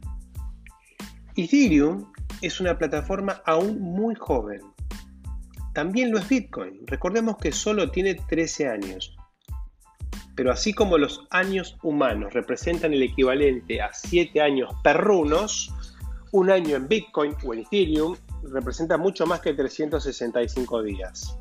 Ethereum 1.36 2.12
es 2.40 2.60
una 2.60 2.78
plataforma 2.78 3.42
aún 3.44 3.80
muy 3.80 4.14
joven. 4.14 4.60
También 5.74 6.10
lo 6.10 6.18
es 6.18 6.28
Bitcoin. 6.28 6.86
Recordemos 6.86 7.36
que 7.36 7.52
solo 7.52 7.90
tiene 7.90 8.14
13 8.14 8.68
años. 8.68 9.16
Pero 10.36 10.52
así 10.52 10.72
como 10.72 10.98
los 10.98 11.26
años 11.30 11.76
humanos 11.82 12.32
representan 12.32 12.94
el 12.94 13.02
equivalente 13.02 13.82
a 13.82 13.92
7 13.92 14.40
años 14.40 14.70
perrunos, 14.82 15.74
un 16.32 16.50
año 16.50 16.76
en 16.76 16.88
Bitcoin 16.88 17.34
o 17.44 17.54
en 17.54 17.60
Ethereum 17.60 18.16
representa 18.52 18.96
mucho 18.96 19.26
más 19.26 19.40
que 19.40 19.54
365 19.54 20.82
días. 20.82 21.38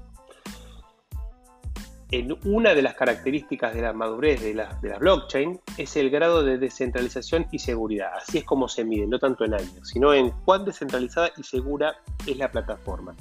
En 2.11 2.37
una 2.45 2.73
de 2.73 2.81
las 2.81 2.93
características 2.93 3.73
de 3.73 3.81
la 3.81 3.91
madurez 3.91 4.41
de 4.41 4.53
la, 4.53 4.77
de 4.81 4.89
la, 4.89 4.99
blockchain 4.99 5.59
es 5.77 5.95
el 5.97 6.09
grado 6.09 6.43
de 6.43 6.57
descentralización 6.57 7.47
y 7.51 7.59
seguridad. 7.59 8.11
Así 8.15 8.37
es 8.37 8.43
como 8.43 8.67
se 8.67 8.85
mide, 8.85 9.07
no 9.07 9.19
tanto 9.19 9.43
en 9.43 9.55
años, 9.55 9.89
sino 9.89 10.13
en 10.13 10.29
cuán 10.45 10.65
descentralizada 10.65 11.31
y 11.35 11.43
segura 11.43 11.95
es 12.27 12.37
la 12.37 12.51
plataforma. 12.51 13.15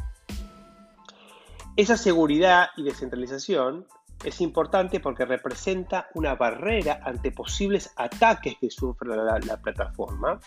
Esa 1.77 1.97
seguridad 1.97 2.69
y 2.77 2.85
descentralización 2.85 3.87
es 4.23 4.41
importante 4.41 5.01
porque 5.01 5.25
representa 5.25 6.09
una 6.15 6.35
barrera 6.35 7.01
ante 7.03 7.33
posibles 7.33 7.93
ataques 7.97 8.57
que 8.61 8.71
sufre 8.71 9.11
la 9.17 9.57
plataforma 9.57 10.39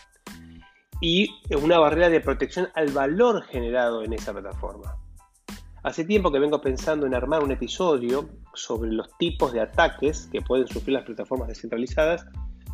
y 1.00 1.30
una 1.62 1.78
barrera 1.78 2.08
de 2.08 2.20
protección 2.20 2.68
al 2.74 2.90
valor 2.90 3.42
generado 3.42 4.02
en 4.02 4.12
esa 4.12 4.32
plataforma. 4.32 4.96
Hace 5.84 6.04
tiempo 6.04 6.32
que 6.32 6.40
vengo 6.40 6.60
pensando 6.60 7.06
en 7.06 7.14
armar 7.14 7.42
un 7.42 7.52
episodio 7.52 8.28
sobre 8.52 8.90
los 8.90 9.16
tipos 9.16 9.52
de 9.52 9.60
ataques 9.60 10.28
que 10.32 10.42
pueden 10.42 10.66
sufrir 10.66 10.94
las 10.94 11.04
plataformas 11.04 11.48
descentralizadas. 11.48 12.26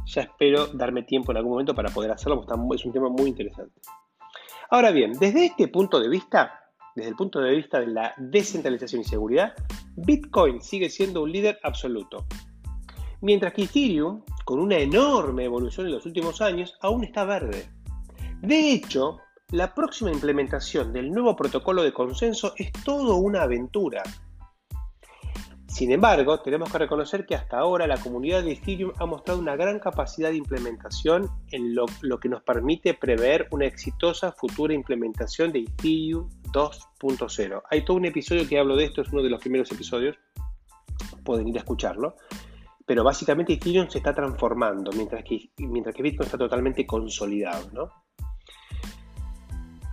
Ya 0.06 0.22
espero 0.22 0.66
darme 0.68 1.02
tiempo 1.02 1.30
en 1.30 1.36
algún 1.36 1.52
momento 1.52 1.74
para 1.74 1.90
poder 1.90 2.10
hacerlo, 2.10 2.44
porque 2.44 2.76
es 2.76 2.84
un 2.84 2.92
tema 2.92 3.10
muy 3.10 3.28
interesante. 3.28 3.80
Ahora 4.70 4.90
bien, 4.90 5.12
desde 5.12 5.46
este 5.46 5.68
punto 5.68 6.00
de 6.00 6.08
vista, 6.08 6.60
desde 6.96 7.10
el 7.10 7.16
punto 7.16 7.40
de 7.40 7.54
vista 7.54 7.78
de 7.78 7.88
la 7.88 8.14
descentralización 8.16 9.02
y 9.02 9.04
seguridad, 9.04 9.52
Bitcoin 9.96 10.62
sigue 10.62 10.88
siendo 10.88 11.22
un 11.22 11.30
líder 11.30 11.58
absoluto. 11.62 12.26
Mientras 13.20 13.52
que 13.52 13.62
Ethereum, 13.64 14.22
con 14.44 14.58
una 14.58 14.78
enorme 14.78 15.44
evolución 15.44 15.86
en 15.86 15.92
los 15.92 16.06
últimos 16.06 16.40
años, 16.40 16.74
aún 16.80 17.04
está 17.04 17.24
verde. 17.24 17.68
De 18.44 18.72
hecho, 18.72 19.20
la 19.52 19.72
próxima 19.72 20.12
implementación 20.12 20.92
del 20.92 21.10
nuevo 21.10 21.34
protocolo 21.34 21.82
de 21.82 21.94
consenso 21.94 22.52
es 22.58 22.70
todo 22.84 23.16
una 23.16 23.42
aventura. 23.42 24.02
Sin 25.66 25.90
embargo, 25.90 26.38
tenemos 26.40 26.70
que 26.70 26.76
reconocer 26.76 27.24
que 27.24 27.34
hasta 27.34 27.56
ahora 27.56 27.86
la 27.86 27.96
comunidad 27.96 28.44
de 28.44 28.52
Ethereum 28.52 28.92
ha 28.98 29.06
mostrado 29.06 29.40
una 29.40 29.56
gran 29.56 29.78
capacidad 29.78 30.28
de 30.28 30.36
implementación 30.36 31.30
en 31.52 31.74
lo, 31.74 31.86
que 32.20 32.28
nos 32.28 32.42
permite 32.42 32.92
prever 32.92 33.48
una 33.50 33.64
exitosa 33.64 34.32
futura 34.32 34.74
implementación 34.74 35.50
de 35.50 35.60
Ethereum 35.60 36.28
2.0. 36.52 37.62
Hay 37.70 37.82
todo 37.82 37.96
un 37.96 38.04
episodio 38.04 38.46
que 38.46 38.58
hablo 38.58 38.76
de 38.76 38.84
esto, 38.84 39.00
es 39.00 39.08
uno 39.08 39.22
de 39.22 39.30
los 39.30 39.40
primeros 39.40 39.72
episodios, 39.72 40.18
pueden 41.24 41.48
ir 41.48 41.56
a 41.56 41.60
escucharlo. 41.60 42.16
Pero 42.84 43.04
básicamente 43.04 43.54
Ethereum 43.54 43.88
se 43.88 43.98
está 43.98 44.14
transformando, 44.14 44.90
mientras 44.92 45.24
que, 45.24 45.48
mientras 45.56 45.94
que 45.94 46.02
Bitcoin 46.02 46.26
está 46.26 46.36
totalmente 46.36 46.86
consolidado. 46.86 47.70
¿no? 47.72 48.03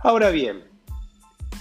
Ahora 0.04 0.30
bien, 0.30 0.64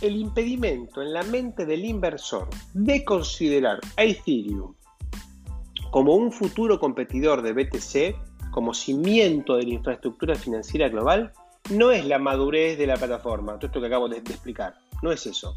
el 0.02 0.16
impedimento 0.16 1.04
en 1.04 1.14
la 1.14 1.22
mente 1.22 1.64
del 1.68 1.86
inversor 1.86 2.50
de 2.74 3.06
considerar 3.06 3.80
a 3.98 4.04
Ethereum 4.04 4.74
como 5.92 6.16
un 6.16 6.32
futuro 6.32 6.80
competidor 6.80 7.44
de 7.44 7.54
BTC, 7.54 8.50
como 8.50 8.74
cimiento 8.74 9.58
de 9.58 9.64
la 9.64 9.76
infraestructura 9.76 10.34
financiera 10.34 10.90
global, 10.90 11.34
no 11.70 11.92
es 11.92 12.04
la 12.06 12.18
madurez 12.18 12.80
de 12.80 12.88
la 12.88 12.98
plataforma, 12.98 13.60
todo 13.60 13.68
esto 13.68 13.80
que 13.80 13.88
acabo 13.88 14.10
de, 14.10 14.18
explicar, 14.18 14.74
no 15.04 15.12
es 15.12 15.28
eso, 15.28 15.54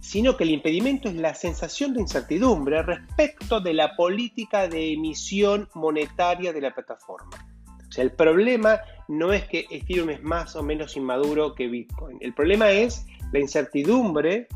sino 0.00 0.36
que 0.36 0.42
el 0.42 0.50
impedimento 0.50 1.08
es 1.08 1.14
la 1.14 1.36
sensación 1.36 1.94
de 1.94 2.00
incertidumbre 2.00 2.82
respecto 2.82 3.60
de 3.60 3.74
la 3.74 3.94
política 3.94 4.66
de 4.66 4.92
emisión 4.92 5.68
monetaria 5.74 6.52
de 6.52 6.60
la 6.60 6.74
plataforma. 6.74 7.53
Sea, 7.94 8.02
el 8.02 8.10
problema 8.10 8.80
no 9.06 9.32
es 9.32 9.44
que 9.44 9.66
Ethereum 9.70 10.10
es 10.10 10.20
más 10.20 10.56
o 10.56 10.64
menos 10.64 10.96
inmaduro 10.96 11.54
que 11.54 11.68
Bitcoin. 11.68 12.18
El 12.20 12.34
problema 12.34 12.70
es 12.72 13.06
la 13.32 13.38
incertidumbre 13.38 14.48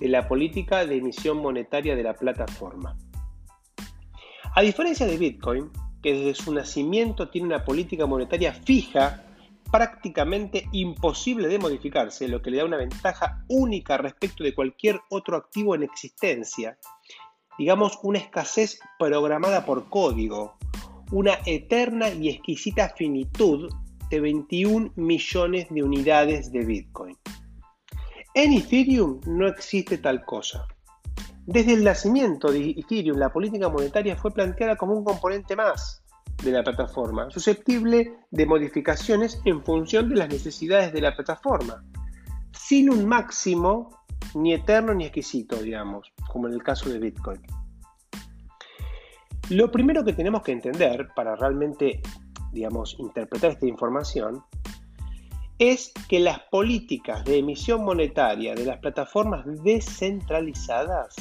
de 0.00 0.08
la 0.08 0.26
política 0.26 0.84
de 0.84 0.96
emisión 0.96 1.38
monetaria 1.38 1.94
de 1.94 2.02
la 2.02 2.14
plataforma. 2.14 2.98
A 4.52 4.62
diferencia 4.62 5.06
de 5.06 5.16
Bitcoin, 5.16 5.70
que 6.02 6.12
desde 6.12 6.34
su 6.34 6.52
nacimiento 6.52 7.28
tiene 7.28 7.46
una 7.46 7.64
política 7.64 8.04
monetaria 8.04 8.52
fija, 8.52 9.22
prácticamente 9.70 10.66
imposible 10.72 11.46
de 11.46 11.60
modificarse, 11.60 12.26
lo 12.26 12.42
que 12.42 12.50
le 12.50 12.56
da 12.56 12.64
una 12.64 12.78
ventaja 12.78 13.44
única 13.48 13.96
respecto 13.96 14.42
de 14.42 14.56
cualquier 14.56 15.00
otro 15.08 15.36
activo 15.36 15.76
en 15.76 15.84
existencia, 15.84 16.78
digamos 17.58 17.96
una 18.02 18.18
escasez 18.18 18.80
programada 18.98 19.64
por 19.64 19.88
código, 19.88 20.56
una 21.12 21.38
eterna 21.46 22.08
y 22.10 22.28
exquisita 22.28 22.88
finitud 22.90 23.70
de 24.10 24.20
21 24.20 24.92
millones 24.96 25.66
de 25.70 25.82
unidades 25.82 26.52
de 26.52 26.64
Bitcoin. 26.64 27.16
En 28.34 28.52
Ethereum 28.52 29.20
no 29.26 29.48
existe 29.48 29.98
tal 29.98 30.24
cosa. 30.24 30.66
Desde 31.46 31.74
el 31.74 31.84
nacimiento 31.84 32.50
de 32.50 32.70
Ethereum, 32.70 33.18
la 33.18 33.32
política 33.32 33.68
monetaria 33.68 34.16
fue 34.16 34.32
planteada 34.32 34.76
como 34.76 34.94
un 34.94 35.04
componente 35.04 35.54
más 35.54 36.02
de 36.42 36.50
la 36.50 36.62
plataforma, 36.62 37.30
susceptible 37.30 38.14
de 38.30 38.46
modificaciones 38.46 39.40
en 39.44 39.64
función 39.64 40.08
de 40.08 40.16
las 40.16 40.28
necesidades 40.28 40.92
de 40.92 41.00
la 41.00 41.14
plataforma, 41.14 41.82
sin 42.52 42.90
un 42.90 43.06
máximo 43.06 44.02
ni 44.34 44.52
eterno 44.52 44.92
ni 44.92 45.04
exquisito, 45.04 45.56
digamos, 45.56 46.12
como 46.30 46.48
en 46.48 46.54
el 46.54 46.62
caso 46.62 46.90
de 46.90 46.98
Bitcoin. 46.98 47.40
Lo 49.50 49.70
primero 49.70 50.04
que 50.04 50.12
tenemos 50.12 50.42
que 50.42 50.52
entender 50.52 51.08
para 51.14 51.36
realmente, 51.36 52.00
digamos, 52.52 52.96
interpretar 52.98 53.52
esta 53.52 53.66
información 53.66 54.42
es 55.58 55.92
que 56.08 56.18
las 56.18 56.40
políticas 56.40 57.24
de 57.24 57.38
emisión 57.38 57.84
monetaria 57.84 58.54
de 58.54 58.66
las 58.66 58.78
plataformas 58.78 59.44
descentralizadas 59.62 61.14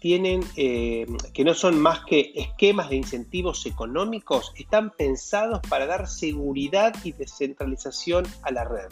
tienen, 0.00 0.42
eh, 0.56 1.06
que 1.32 1.44
no 1.44 1.54
son 1.54 1.80
más 1.80 2.04
que 2.04 2.32
esquemas 2.34 2.90
de 2.90 2.96
incentivos 2.96 3.64
económicos, 3.66 4.52
están 4.56 4.90
pensados 4.90 5.60
para 5.68 5.86
dar 5.86 6.08
seguridad 6.08 6.94
y 7.04 7.12
descentralización 7.12 8.26
a 8.42 8.50
la 8.50 8.64
red. 8.64 8.88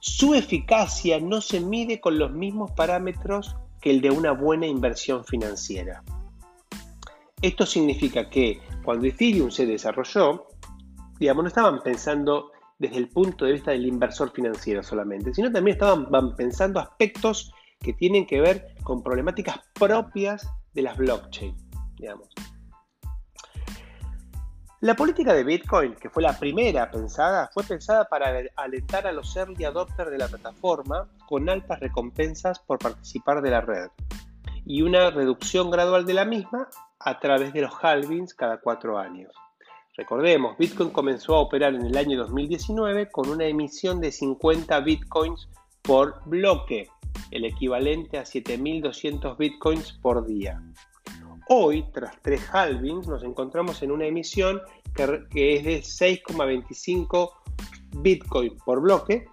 Su 0.00 0.34
eficacia 0.34 1.20
no 1.20 1.40
se 1.40 1.60
mide 1.60 2.00
con 2.00 2.18
los 2.18 2.32
mismos 2.32 2.72
parámetros 2.72 3.56
que 3.80 3.90
el 3.90 4.00
de 4.00 4.10
una 4.10 4.32
buena 4.32 4.66
inversión 4.66 5.24
financiera. 5.24 6.02
Esto 7.44 7.66
significa 7.66 8.30
que 8.30 8.58
cuando 8.82 9.06
Ethereum 9.06 9.50
se 9.50 9.66
desarrolló, 9.66 10.46
digamos, 11.18 11.44
no 11.44 11.48
estaban 11.48 11.82
pensando 11.82 12.52
desde 12.78 12.96
el 12.96 13.10
punto 13.10 13.44
de 13.44 13.52
vista 13.52 13.72
del 13.72 13.84
inversor 13.84 14.32
financiero 14.32 14.82
solamente, 14.82 15.34
sino 15.34 15.52
también 15.52 15.74
estaban 15.74 16.34
pensando 16.36 16.80
aspectos 16.80 17.52
que 17.80 17.92
tienen 17.92 18.26
que 18.26 18.40
ver 18.40 18.74
con 18.82 19.02
problemáticas 19.02 19.58
propias 19.74 20.48
de 20.72 20.82
las 20.84 20.96
blockchain, 20.96 21.54
digamos. 21.98 22.30
La 24.80 24.96
política 24.96 25.34
de 25.34 25.44
Bitcoin, 25.44 25.96
que 25.96 26.08
fue 26.08 26.22
la 26.22 26.38
primera 26.38 26.90
pensada, 26.90 27.50
fue 27.52 27.62
pensada 27.64 28.06
para 28.06 28.40
alentar 28.56 29.06
a 29.06 29.12
los 29.12 29.36
early 29.36 29.66
adopters 29.66 30.10
de 30.10 30.16
la 30.16 30.28
plataforma 30.28 31.10
con 31.28 31.50
altas 31.50 31.78
recompensas 31.78 32.58
por 32.60 32.78
participar 32.78 33.42
de 33.42 33.50
la 33.50 33.60
red 33.60 33.90
y 34.66 34.80
una 34.80 35.10
reducción 35.10 35.70
gradual 35.70 36.06
de 36.06 36.14
la 36.14 36.24
misma 36.24 36.68
a 37.04 37.18
través 37.20 37.52
de 37.52 37.60
los 37.62 37.72
halvings 37.82 38.34
cada 38.34 38.58
cuatro 38.58 38.98
años. 38.98 39.32
Recordemos, 39.96 40.56
Bitcoin 40.58 40.90
comenzó 40.90 41.36
a 41.36 41.40
operar 41.40 41.74
en 41.74 41.86
el 41.86 41.96
año 41.96 42.18
2019 42.18 43.10
con 43.10 43.28
una 43.28 43.44
emisión 43.44 44.00
de 44.00 44.10
50 44.10 44.80
Bitcoins 44.80 45.48
por 45.82 46.20
bloque, 46.24 46.88
el 47.30 47.44
equivalente 47.44 48.18
a 48.18 48.24
7.200 48.24 49.36
Bitcoins 49.36 49.92
por 49.92 50.26
día. 50.26 50.60
Hoy, 51.48 51.84
tras 51.92 52.20
tres 52.22 52.42
halvings, 52.52 53.06
nos 53.06 53.22
encontramos 53.22 53.82
en 53.82 53.92
una 53.92 54.06
emisión 54.06 54.62
que, 54.94 55.56
es 55.56 55.64
de 55.64 55.80
6,25 55.80 57.30
Bitcoin 57.98 58.56
por 58.64 58.80
bloque 58.80 59.26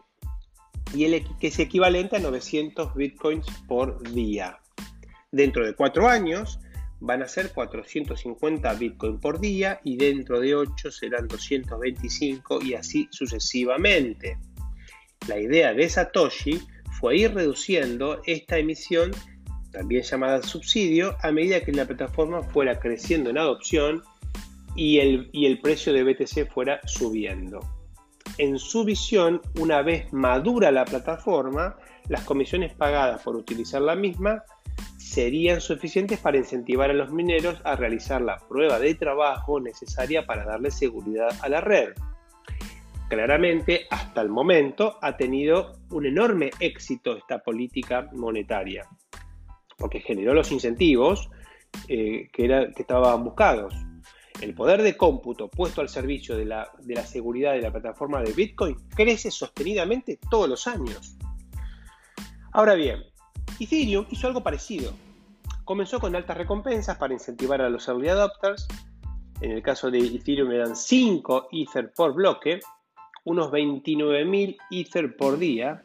y 0.93 1.05
el, 1.05 1.25
que 1.39 1.47
es 1.47 1.57
equivalente 1.57 2.17
a 2.17 2.19
900 2.19 2.93
Bitcoins 2.93 3.47
por 3.67 4.03
día. 4.11 4.59
Dentro 5.31 5.65
de 5.65 5.73
cuatro 5.73 6.07
años 6.07 6.59
van 7.01 7.23
a 7.23 7.27
ser 7.27 7.51
450 7.51 8.73
Bitcoin 8.75 9.19
por 9.19 9.39
día 9.39 9.81
y 9.83 9.97
dentro 9.97 10.39
de 10.39 10.55
8 10.55 10.91
serán 10.91 11.27
225 11.27 12.59
y 12.63 12.75
así 12.75 13.07
sucesivamente. 13.11 14.37
La 15.27 15.39
idea 15.39 15.73
de 15.73 15.89
Satoshi 15.89 16.61
fue 16.99 17.17
ir 17.17 17.33
reduciendo 17.33 18.21
esta 18.25 18.57
emisión 18.57 19.11
también 19.71 20.03
llamada 20.03 20.43
subsidio, 20.43 21.15
a 21.21 21.31
medida 21.31 21.61
que 21.61 21.71
la 21.71 21.85
plataforma 21.85 22.43
fuera 22.43 22.79
creciendo 22.79 23.29
en 23.29 23.37
adopción 23.37 24.03
y 24.75 24.99
el, 24.99 25.29
y 25.31 25.45
el 25.45 25.59
precio 25.59 25.93
de 25.93 26.03
BTC 26.03 26.51
fuera 26.51 26.81
subiendo. 26.85 27.59
En 28.37 28.59
su 28.59 28.83
visión, 28.83 29.41
una 29.59 29.81
vez 29.81 30.11
madura 30.13 30.71
la 30.71 30.85
plataforma, 30.85 31.77
las 32.09 32.23
comisiones 32.23 32.73
pagadas 32.73 33.21
por 33.23 33.35
utilizar 33.35 33.81
la 33.81 33.95
misma 33.95 34.43
serían 34.97 35.59
suficientes 35.59 36.19
para 36.19 36.37
incentivar 36.37 36.89
a 36.89 36.93
los 36.93 37.11
mineros 37.11 37.59
a 37.65 37.75
realizar 37.75 38.21
la 38.21 38.37
prueba 38.37 38.79
de 38.79 38.95
trabajo 38.95 39.59
necesaria 39.59 40.25
para 40.25 40.45
darle 40.45 40.71
seguridad 40.71 41.29
a 41.41 41.49
la 41.49 41.61
red. 41.61 41.89
Claramente, 43.09 43.87
hasta 43.89 44.21
el 44.21 44.29
momento, 44.29 44.97
ha 45.01 45.17
tenido 45.17 45.73
un 45.89 46.05
enorme 46.05 46.51
éxito 46.61 47.17
esta 47.17 47.39
política 47.39 48.09
monetaria 48.13 48.87
porque 49.81 49.99
generó 49.99 50.33
los 50.33 50.51
incentivos 50.51 51.29
eh, 51.89 52.29
que, 52.31 52.71
estaban 52.77 53.23
buscados. 53.23 53.73
El 54.39 54.53
poder 54.53 54.81
de 54.81 54.95
cómputo 54.95 55.49
puesto 55.49 55.81
al 55.81 55.89
servicio 55.89 56.37
de 56.37 56.45
la 56.45 56.71
seguridad 57.05 57.53
de 57.53 57.61
la 57.61 57.71
plataforma 57.71 58.21
de 58.21 58.31
Bitcoin 58.31 58.77
crece 58.95 59.29
sostenidamente 59.29 60.19
todos 60.29 60.47
los 60.47 60.67
años. 60.67 61.17
Ahora 62.53 62.75
bien, 62.75 63.03
Ethereum 63.59 64.05
hizo 64.09 64.27
algo 64.27 64.41
parecido. 64.41 64.93
Comenzó 65.63 65.99
con 65.99 66.15
altas 66.15 66.37
recompensas 66.37 66.97
para 66.97 67.13
incentivar 67.13 67.61
a 67.61 67.69
los 67.69 67.87
early 67.87 68.09
adopters. 68.09 68.67
En 69.41 69.51
el 69.51 69.61
caso 69.61 69.89
de 69.89 69.99
Ethereum 69.99 70.51
eran 70.51 70.75
5 70.75 71.49
Ether 71.51 71.93
por 71.93 72.13
bloque, 72.13 72.59
unos 73.23 73.51
29.000 73.51 74.57
Ether 74.69 75.15
por 75.15 75.37
día, 75.37 75.83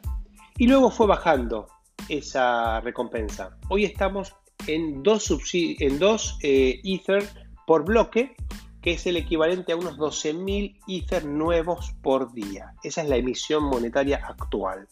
y 0.57 0.67
luego 0.67 0.89
fue 0.89 1.07
bajando 1.07 1.67
esa 2.09 2.81
recompensa. 2.81 3.57
Hoy 3.69 3.85
estamos 3.85 4.35
en 4.67 5.03
dos, 5.03 5.33
en 5.53 5.99
dos 5.99 6.37
eh, 6.41 6.81
Ether 6.83 7.27
por 7.65 7.85
bloque, 7.85 8.35
que 8.81 8.93
es 8.93 9.05
el 9.05 9.17
equivalente 9.17 9.73
a 9.73 9.75
unos 9.75 9.97
12.000 9.97 10.79
Ether 10.87 11.25
nuevos 11.25 11.93
por 12.01 12.33
día. 12.33 12.73
Esa 12.83 13.01
es 13.01 13.09
la 13.09 13.17
emisión 13.17 13.63
monetaria 13.63 14.17
actual. 14.25 14.87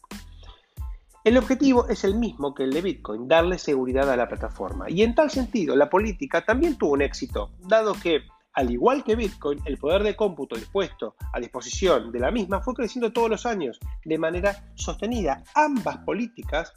El 1.26 1.40
objetivo 1.40 1.88
es 1.90 2.04
el 2.04 2.14
mismo 2.14 2.54
que 2.54 2.66
el 2.66 2.72
de 2.72 2.84
Bitcoin, 2.84 3.28
darle 3.28 3.58
seguridad 3.58 4.12
a 4.12 4.16
la 4.16 4.28
plataforma. 4.28 4.92
Y 4.92 5.02
en 5.02 5.16
tal 5.16 5.32
sentido, 5.32 5.76
la 5.76 5.90
política 5.90 6.46
también 6.46 6.78
tuvo 6.78 6.92
un 6.92 7.02
éxito, 7.02 7.50
dado 7.62 7.96
que 7.96 8.22
al 8.54 8.70
igual 8.70 9.04
que 9.04 9.16
Bitcoin, 9.16 9.60
el 9.66 9.80
poder 9.80 10.04
de 10.04 10.16
cómputo 10.16 10.56
dispuesto 10.56 11.16
a 11.34 11.40
disposición 11.40 12.12
de 12.12 12.20
la 12.20 12.30
misma 12.30 12.62
fue 12.62 12.76
creciendo 12.76 13.12
todos 13.12 13.32
los 13.32 13.48
años 13.48 13.80
de 14.06 14.20
manera 14.20 14.72
sostenida. 14.76 15.44
Ambas 15.56 15.98
políticas 16.06 16.72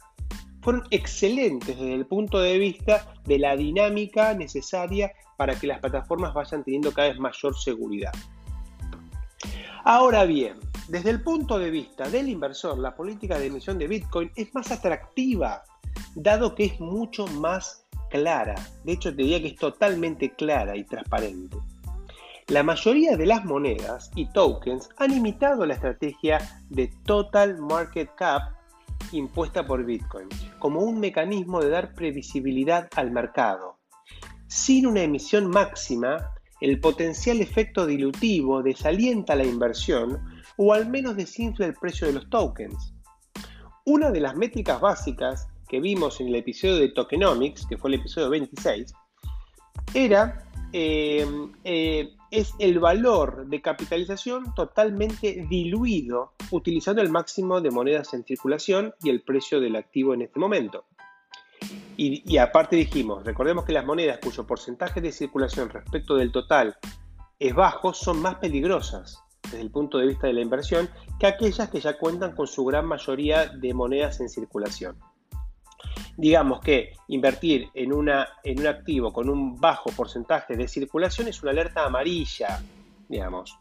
fueron 0.63 0.83
excelentes 0.89 1.77
desde 1.77 1.93
el 1.93 2.07
punto 2.07 2.39
de 2.39 2.57
vista 2.57 3.13
de 3.25 3.37
la 3.37 3.55
dinámica 3.55 4.33
necesaria 4.33 5.11
para 5.37 5.53
que 5.59 5.67
las 5.67 5.79
plataformas 5.79 6.33
vayan 6.33 6.63
teniendo 6.63 6.91
cada 6.91 7.09
vez 7.09 7.19
mayor 7.19 7.55
seguridad. 7.55 8.13
Ahora 9.83 10.25
bien, 10.25 10.57
desde 10.89 11.11
el 11.11 11.21
punto 11.21 11.59
de 11.59 11.69
vista 11.69 12.09
del 12.09 12.29
inversor, 12.29 12.79
la 12.79 12.95
política 12.95 13.37
de 13.37 13.45
emisión 13.45 13.77
de 13.77 13.87
Bitcoin 13.87 14.31
es 14.35 14.53
más 14.55 14.71
atractiva, 14.71 15.63
dado 16.15 16.55
que 16.55 16.65
es 16.65 16.79
mucho 16.79 17.27
más 17.27 17.85
clara. 18.09 18.55
De 18.83 18.93
hecho, 18.93 19.11
te 19.11 19.21
diría 19.21 19.39
que 19.39 19.49
es 19.49 19.55
totalmente 19.55 20.31
clara 20.33 20.75
y 20.75 20.83
transparente. 20.83 21.57
La 22.47 22.63
mayoría 22.63 23.15
de 23.15 23.27
las 23.27 23.45
monedas 23.45 24.09
y 24.15 24.25
tokens 24.31 24.89
han 24.97 25.13
imitado 25.13 25.63
la 25.67 25.75
estrategia 25.75 26.39
de 26.69 26.91
Total 27.05 27.59
Market 27.59 28.09
Cap 28.15 28.53
impuesta 29.11 29.67
por 29.67 29.85
Bitcoin, 29.85 30.27
como 30.57 30.79
un 30.79 30.99
mecanismo 30.99 31.61
de 31.61 31.69
dar 31.69 31.93
previsibilidad 31.93 32.89
al 32.95 33.11
mercado. 33.11 33.77
Sin 34.47 34.87
una 34.87 35.03
emisión 35.03 35.47
máxima, 35.47 36.33
el 36.59 36.79
potencial 36.79 37.39
efecto 37.41 37.85
dilutivo 37.85 38.63
desalienta 38.63 39.35
la 39.35 39.45
inversión 39.45 40.38
o 40.61 40.73
al 40.73 40.89
menos 40.89 41.15
desinfla 41.15 41.67
el 41.67 41.73
precio 41.73 42.05
de 42.05 42.13
los 42.13 42.29
tokens. 42.29 42.93
Una 43.85 44.11
de 44.11 44.19
las 44.19 44.35
métricas 44.35 44.81
básicas 44.81 45.47
que 45.69 45.79
vimos 45.79 46.19
en 46.19 46.27
el 46.27 46.35
episodio 46.35 46.75
de 46.75 46.89
Tokenomics, 46.89 47.65
que 47.65 47.77
fue 47.77 47.91
el 47.91 48.01
episodio 48.01 48.29
26, 48.29 48.93
era 49.93 50.45
eh, 50.73 51.25
eh, 51.63 52.09
es 52.29 52.53
el 52.59 52.77
valor 52.77 53.47
de 53.47 53.61
capitalización 53.61 54.53
totalmente 54.53 55.45
diluido 55.49 56.33
utilizando 56.51 57.01
el 57.01 57.09
máximo 57.09 57.61
de 57.61 57.71
monedas 57.71 58.13
en 58.13 58.25
circulación 58.25 58.93
y 59.01 59.11
el 59.11 59.21
precio 59.21 59.61
del 59.61 59.77
activo 59.77 60.13
en 60.13 60.23
este 60.23 60.41
momento. 60.41 60.83
Y, 61.95 62.21
y, 62.29 62.37
aparte 62.37 62.75
dijimos, 62.75 63.23
recordemos 63.23 63.63
que 63.63 63.71
las 63.71 63.85
monedas 63.85 64.19
cuyo 64.21 64.45
porcentaje 64.45 64.99
de 64.99 65.13
circulación 65.13 65.69
respecto 65.69 66.17
del 66.17 66.33
total 66.33 66.75
es 67.39 67.55
bajo 67.55 67.93
son 67.93 68.21
más 68.21 68.35
peligrosas 68.35 69.23
desde 69.51 69.61
el 69.61 69.71
punto 69.71 69.97
de 69.97 70.07
vista 70.07 70.27
de 70.27 70.33
la 70.33 70.41
inversión 70.41 70.89
que 71.19 71.27
aquellas 71.27 71.69
que 71.69 71.79
ya 71.79 71.97
cuentan 71.97 72.35
con 72.35 72.47
su 72.47 72.65
gran 72.65 72.85
mayoría 72.85 73.47
de 73.47 73.73
monedas 73.73 74.19
en 74.19 74.29
circulación 74.29 74.97
digamos 76.19 76.59
que 76.59 76.93
invertir 77.07 77.69
en, 77.73 77.93
una, 77.93 78.27
en 78.43 78.59
un 78.59 78.67
activo 78.67 79.13
con 79.13 79.29
un 79.29 79.59
bajo 79.59 79.89
porcentaje 79.91 80.57
de 80.57 80.67
circulación 80.67 81.29
es 81.29 81.41
una 81.41 81.51
alerta 81.51 81.85
amarilla, 81.85 82.61
digamos. 83.07 83.57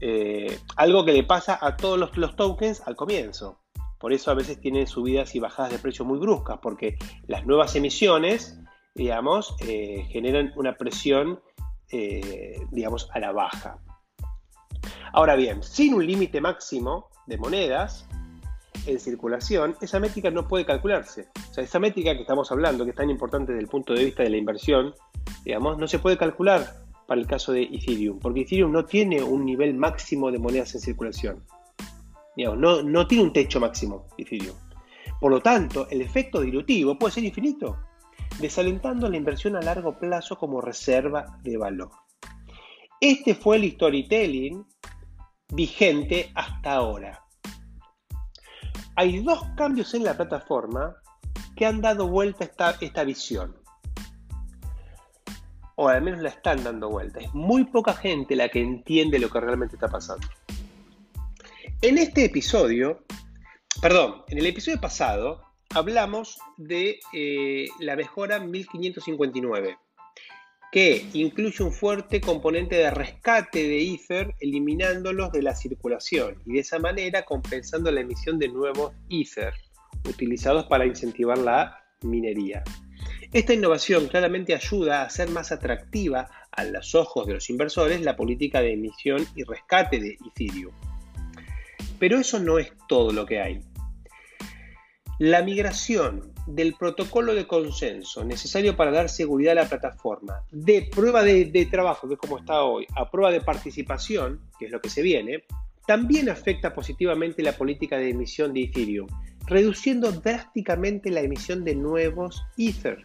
Eh, 0.00 0.56
algo 0.76 1.04
que 1.04 1.12
le 1.12 1.24
pasa 1.24 1.58
a 1.60 1.76
todos 1.76 1.98
los, 1.98 2.36
tokens 2.36 2.82
al 2.86 2.94
comienzo. 2.94 3.58
Por 3.98 4.12
eso 4.12 4.30
a 4.30 4.34
veces 4.34 4.60
tienen 4.60 4.86
subidas 4.86 5.34
y 5.34 5.40
bajadas 5.40 5.72
de 5.72 5.80
precio 5.80 6.04
muy 6.04 6.20
bruscas, 6.20 6.58
porque 6.62 6.96
las 7.26 7.44
nuevas 7.44 7.74
emisiones, 7.74 8.60
digamos, 8.94 9.56
eh, 9.60 10.06
generan 10.10 10.52
una 10.54 10.76
presión, 10.76 11.40
eh, 11.90 12.60
digamos, 12.70 13.10
a 13.12 13.18
la 13.18 13.32
baja. 13.32 13.80
Ahora 15.12 15.36
bien, 15.36 15.62
sin 15.62 15.94
un 15.94 16.06
límite 16.06 16.40
máximo 16.40 17.08
de 17.26 17.38
monedas, 17.38 18.06
en 18.86 18.98
circulación, 19.00 19.76
esa 19.80 20.00
métrica 20.00 20.30
no 20.30 20.48
puede 20.48 20.64
calcularse. 20.64 21.28
O 21.50 21.54
sea, 21.54 21.64
esa 21.64 21.78
métrica 21.78 22.14
que 22.14 22.22
estamos 22.22 22.50
hablando, 22.50 22.84
que 22.84 22.90
es 22.90 22.96
tan 22.96 23.10
importante 23.10 23.52
desde 23.52 23.64
el 23.64 23.70
punto 23.70 23.92
de 23.92 24.04
vista 24.04 24.22
de 24.22 24.30
la 24.30 24.36
inversión, 24.36 24.94
digamos, 25.44 25.78
no 25.78 25.86
se 25.86 25.98
puede 25.98 26.16
calcular 26.16 26.82
para 27.06 27.20
el 27.20 27.26
caso 27.26 27.52
de 27.52 27.62
Ethereum, 27.62 28.18
porque 28.18 28.42
Ethereum 28.42 28.72
no 28.72 28.84
tiene 28.84 29.22
un 29.22 29.44
nivel 29.44 29.74
máximo 29.74 30.30
de 30.30 30.38
monedas 30.38 30.74
en 30.74 30.80
circulación. 30.80 31.44
Digamos, 32.36 32.58
no, 32.58 32.82
no 32.82 33.06
tiene 33.06 33.24
un 33.24 33.32
techo 33.32 33.60
máximo 33.60 34.06
Ethereum. 34.16 34.56
Por 35.20 35.32
lo 35.32 35.40
tanto, 35.40 35.88
el 35.90 36.00
efecto 36.00 36.40
dilutivo 36.40 36.98
puede 36.98 37.14
ser 37.14 37.24
infinito, 37.24 37.76
desalentando 38.40 39.08
la 39.08 39.16
inversión 39.16 39.56
a 39.56 39.62
largo 39.62 39.98
plazo 39.98 40.38
como 40.38 40.60
reserva 40.60 41.38
de 41.42 41.56
valor. 41.56 41.90
Este 43.00 43.34
fue 43.34 43.56
el 43.56 43.72
storytelling 43.72 44.64
vigente 45.48 46.30
hasta 46.34 46.72
ahora 46.72 47.28
hay 48.98 49.20
dos 49.20 49.44
cambios 49.56 49.94
en 49.94 50.02
la 50.02 50.16
plataforma 50.16 50.96
que 51.54 51.64
han 51.64 51.80
dado 51.80 52.08
vuelta 52.08 52.42
esta, 52.42 52.76
esta 52.80 53.04
visión. 53.04 53.56
O 55.76 55.88
al 55.88 56.02
menos 56.02 56.20
la 56.20 56.30
están 56.30 56.64
dando 56.64 56.90
vuelta. 56.90 57.20
Es 57.20 57.32
muy 57.32 57.62
poca 57.66 57.94
gente 57.94 58.34
la 58.34 58.48
que 58.48 58.60
entiende 58.60 59.20
lo 59.20 59.30
que 59.30 59.38
realmente 59.38 59.76
está 59.76 59.86
pasando. 59.86 60.26
En 61.80 61.96
este 61.96 62.24
episodio, 62.24 63.04
perdón, 63.80 64.24
en 64.26 64.38
el 64.38 64.46
episodio 64.46 64.80
pasado 64.80 65.42
hablamos 65.72 66.36
de 66.56 66.98
eh, 67.12 67.68
la 67.78 67.94
mejora 67.94 68.40
1559, 68.40 69.78
que 70.70 71.06
incluye 71.14 71.64
un 71.64 71.72
fuerte 71.72 72.20
componente 72.20 72.76
de 72.76 72.90
rescate 72.90 73.66
de 73.66 73.94
Ether, 73.94 74.34
eliminándolos 74.40 75.32
de 75.32 75.42
la 75.42 75.54
circulación 75.54 76.42
y 76.44 76.54
de 76.54 76.60
esa 76.60 76.78
manera 76.78 77.24
compensando 77.24 77.90
la 77.90 78.00
emisión 78.00 78.38
de 78.38 78.48
nuevos 78.48 78.92
Ether, 79.08 79.54
utilizados 80.04 80.66
para 80.66 80.86
incentivar 80.86 81.38
la 81.38 81.84
minería. 82.02 82.62
Esta 83.32 83.54
innovación 83.54 84.08
claramente 84.08 84.54
ayuda 84.54 85.02
a 85.02 85.06
hacer 85.06 85.30
más 85.30 85.52
atractiva 85.52 86.28
a 86.50 86.64
los 86.64 86.94
ojos 86.94 87.26
de 87.26 87.34
los 87.34 87.50
inversores 87.50 88.00
la 88.00 88.16
política 88.16 88.60
de 88.60 88.72
emisión 88.72 89.26
y 89.34 89.44
rescate 89.44 90.00
de 90.00 90.16
Ethereum. 90.26 90.74
Pero 91.98 92.18
eso 92.18 92.38
no 92.38 92.58
es 92.58 92.72
todo 92.88 93.12
lo 93.12 93.26
que 93.26 93.40
hay. 93.40 93.60
La 95.18 95.42
migración 95.42 96.32
del 96.48 96.74
protocolo 96.74 97.34
de 97.34 97.46
consenso 97.46 98.24
necesario 98.24 98.74
para 98.74 98.90
dar 98.90 99.10
seguridad 99.10 99.52
a 99.52 99.62
la 99.62 99.68
plataforma 99.68 100.42
de 100.50 100.88
prueba 100.90 101.22
de, 101.22 101.68
trabajo, 101.70 102.08
que 102.08 102.14
es 102.14 102.20
como 102.20 102.38
está 102.38 102.62
hoy, 102.62 102.86
a 102.96 103.10
prueba 103.10 103.30
de 103.30 103.42
participación, 103.42 104.40
que 104.58 104.66
es 104.66 104.72
lo 104.72 104.80
que 104.80 104.88
se 104.88 105.02
viene, 105.02 105.44
también 105.86 106.28
afecta 106.30 106.72
positivamente 106.72 107.42
la 107.42 107.52
política 107.52 107.98
de 107.98 108.10
emisión 108.10 108.54
de 108.54 108.64
Ethereum, 108.64 109.08
reduciendo 109.46 110.10
drásticamente 110.10 111.10
la 111.10 111.20
emisión 111.20 111.64
de 111.64 111.74
nuevos 111.74 112.42
Ether. 112.56 113.04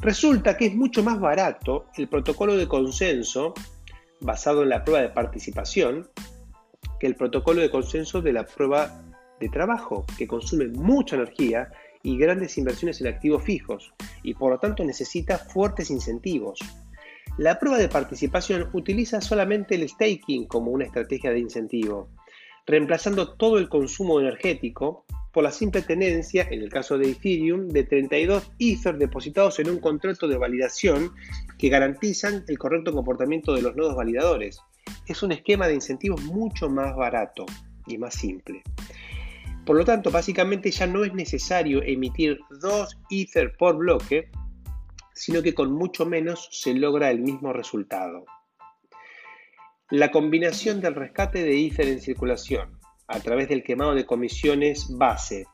Resulta 0.00 0.56
que 0.56 0.66
es 0.66 0.74
mucho 0.74 1.02
más 1.02 1.20
barato 1.20 1.86
el 1.96 2.08
protocolo 2.08 2.56
de 2.56 2.66
consenso 2.66 3.54
basado 4.20 4.62
en 4.62 4.70
la 4.70 4.84
prueba 4.84 5.02
de 5.02 5.10
participación 5.10 6.08
que 6.98 7.06
el 7.06 7.16
protocolo 7.16 7.60
de 7.60 7.70
consenso 7.70 8.22
de 8.22 8.32
la 8.32 8.46
prueba 8.46 9.02
de 9.40 9.48
trabajo, 9.48 10.06
que 10.16 10.26
consume 10.26 10.68
mucha 10.68 11.16
energía 11.16 11.70
y 12.06 12.16
grandes 12.16 12.56
inversiones 12.56 13.00
en 13.00 13.08
activos 13.08 13.42
fijos, 13.42 13.92
y 14.22 14.34
por 14.34 14.52
lo 14.52 14.60
tanto 14.60 14.84
necesita 14.84 15.38
fuertes 15.38 15.90
incentivos. 15.90 16.60
La 17.36 17.58
prueba 17.58 17.78
de 17.78 17.88
participación 17.88 18.70
utiliza 18.74 19.20
solamente 19.20 19.74
el 19.74 19.88
staking 19.88 20.46
como 20.46 20.70
una 20.70 20.84
estrategia 20.84 21.32
de 21.32 21.40
incentivo, 21.40 22.08
reemplazando 22.64 23.34
todo 23.34 23.58
el 23.58 23.68
consumo 23.68 24.20
energético 24.20 25.04
por 25.32 25.42
la 25.42 25.50
simple 25.50 25.82
tenencia, 25.82 26.46
en 26.48 26.62
el 26.62 26.70
caso 26.70 26.96
de 26.96 27.10
Ethereum, 27.10 27.66
de 27.66 27.82
32 27.82 28.52
Ether 28.60 28.98
depositados 28.98 29.58
en 29.58 29.68
un 29.68 29.80
contrato 29.80 30.28
de 30.28 30.38
validación 30.38 31.10
que 31.58 31.70
garantizan 31.70 32.44
el 32.46 32.56
correcto 32.56 32.92
comportamiento 32.92 33.52
de 33.52 33.62
los 33.62 33.74
nodos 33.74 33.96
validadores. 33.96 34.60
Es 35.08 35.24
un 35.24 35.32
esquema 35.32 35.66
de 35.66 35.74
incentivos 35.74 36.22
mucho 36.22 36.70
más 36.70 36.94
barato 36.94 37.46
y 37.88 37.98
más 37.98 38.14
simple. 38.14 38.62
Por 39.66 39.76
lo 39.76 39.84
tanto, 39.84 40.12
básicamente 40.12 40.70
ya 40.70 40.86
no 40.86 41.02
es 41.02 41.12
necesario 41.12 41.82
emitir 41.82 42.38
dos 42.60 42.96
Ether 43.10 43.56
por 43.56 43.76
bloque, 43.76 44.30
sino 45.12 45.42
que 45.42 45.54
con 45.54 45.72
mucho 45.72 46.06
menos 46.06 46.48
se 46.52 46.72
logra 46.72 47.10
el 47.10 47.18
mismo 47.18 47.52
resultado. 47.52 48.24
La 49.90 50.12
combinación 50.12 50.80
del 50.80 50.94
rescate 50.94 51.42
de 51.42 51.66
Ether 51.66 51.88
en 51.88 52.00
circulación 52.00 52.78
a 53.08 53.18
través 53.18 53.48
del 53.48 53.64
quemado 53.64 53.96
de 53.96 54.06
comisiones 54.06 54.86
base, 54.96 55.46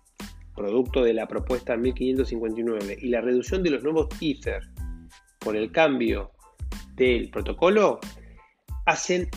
producto 0.55 1.03
de 1.03 1.14
la 1.14 1.27
propuesta 1.27 1.75
1559, 1.79 2.98
y 3.01 3.09
la 3.09 3.22
reducción 3.22 3.62
de 3.62 3.70
los 3.70 3.83
nuevos 3.83 4.09
Ether 4.20 4.61
por 5.38 5.57
el 5.57 5.72
cambio 5.72 6.33
del 6.96 7.31
protocolo, 7.31 7.98
hacen 8.85 9.31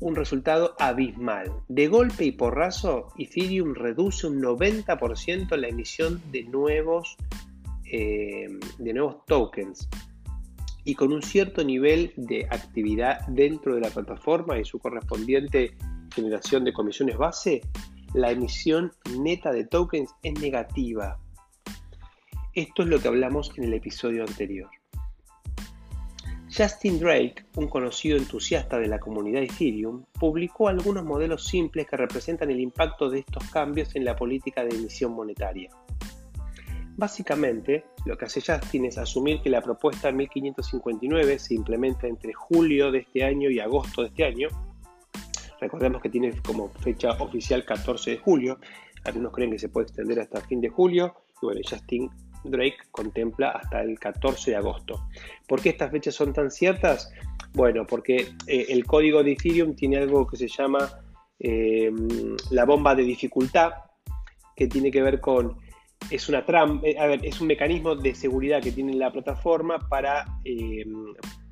un 0.00 0.14
resultado 0.14 0.74
abismal. 0.78 1.52
De 1.68 1.88
golpe 1.88 2.24
y 2.24 2.32
porrazo, 2.32 3.08
Ethereum 3.18 3.74
reduce 3.74 4.26
un 4.26 4.40
90% 4.40 5.56
la 5.56 5.68
emisión 5.68 6.22
de 6.30 6.44
nuevos, 6.44 7.16
eh, 7.90 8.48
de 8.78 8.92
nuevos 8.92 9.24
tokens 9.26 9.88
y 10.84 10.94
con 10.94 11.12
un 11.12 11.22
cierto 11.22 11.64
nivel 11.64 12.12
de 12.16 12.46
actividad 12.50 13.20
dentro 13.28 13.74
de 13.74 13.82
la 13.82 13.90
plataforma 13.90 14.58
y 14.58 14.64
su 14.64 14.78
correspondiente 14.78 15.74
generación 16.14 16.64
de 16.64 16.72
comisiones 16.72 17.18
base, 17.18 17.60
la 18.14 18.30
emisión 18.30 18.92
neta 19.18 19.52
de 19.52 19.64
tokens 19.64 20.14
es 20.22 20.40
negativa. 20.40 21.18
Esto 22.54 22.82
es 22.82 22.88
lo 22.88 23.00
que 23.00 23.08
hablamos 23.08 23.52
en 23.56 23.64
el 23.64 23.74
episodio 23.74 24.24
anterior. 24.24 24.70
Justin 26.58 26.98
Drake, 26.98 27.44
un 27.54 27.68
conocido 27.68 28.18
entusiasta 28.18 28.80
de 28.80 28.88
la 28.88 28.98
comunidad 28.98 29.44
Ethereum, 29.44 30.02
publicó 30.18 30.66
algunos 30.66 31.04
modelos 31.04 31.44
simples 31.44 31.86
que 31.86 31.96
representan 31.96 32.50
el 32.50 32.58
impacto 32.58 33.08
de 33.08 33.20
estos 33.20 33.48
cambios 33.50 33.94
en 33.94 34.04
la 34.04 34.16
política 34.16 34.64
de 34.64 34.74
emisión 34.74 35.12
monetaria. 35.12 35.70
Básicamente, 36.96 37.84
lo 38.06 38.18
que 38.18 38.24
hace 38.24 38.40
Justin 38.40 38.86
es 38.86 38.98
asumir 38.98 39.40
que 39.40 39.50
la 39.50 39.62
propuesta 39.62 40.10
1559 40.10 41.38
se 41.38 41.54
implementa 41.54 42.08
entre 42.08 42.32
julio 42.32 42.90
de 42.90 42.98
este 42.98 43.22
año 43.22 43.50
y 43.50 43.60
agosto 43.60 44.02
de 44.02 44.08
este 44.08 44.24
año. 44.24 44.48
Recordemos 45.60 46.02
que 46.02 46.08
tiene 46.08 46.42
como 46.42 46.70
fecha 46.70 47.12
oficial 47.20 47.64
14 47.64 48.10
de 48.10 48.18
julio. 48.18 48.58
Algunos 49.04 49.32
creen 49.32 49.52
que 49.52 49.60
se 49.60 49.68
puede 49.68 49.86
extender 49.86 50.18
hasta 50.18 50.40
fin 50.40 50.60
de 50.60 50.70
julio. 50.70 51.14
Y 51.40 51.46
bueno, 51.46 51.60
Justin 51.70 52.10
Drake 52.50 52.78
contempla 52.90 53.50
hasta 53.50 53.82
el 53.82 53.98
14 53.98 54.52
de 54.52 54.56
agosto. 54.56 55.08
¿Por 55.46 55.60
qué 55.60 55.70
estas 55.70 55.90
fechas 55.90 56.14
son 56.14 56.32
tan 56.32 56.50
ciertas? 56.50 57.12
Bueno, 57.54 57.86
porque 57.86 58.28
eh, 58.46 58.66
el 58.68 58.84
código 58.84 59.22
de 59.22 59.32
Ethereum 59.32 59.74
tiene 59.74 59.98
algo 59.98 60.26
que 60.26 60.36
se 60.36 60.48
llama 60.48 60.90
eh, 61.38 61.90
la 62.50 62.64
bomba 62.64 62.94
de 62.94 63.02
dificultad, 63.02 63.72
que 64.54 64.66
tiene 64.66 64.90
que 64.90 65.02
ver 65.02 65.20
con, 65.20 65.56
es 66.10 66.28
una 66.28 66.44
trampa, 66.44 66.86
eh, 66.86 67.18
es 67.22 67.40
un 67.40 67.46
mecanismo 67.46 67.94
de 67.94 68.14
seguridad 68.14 68.62
que 68.62 68.72
tiene 68.72 68.94
la 68.94 69.10
plataforma 69.10 69.78
para, 69.88 70.26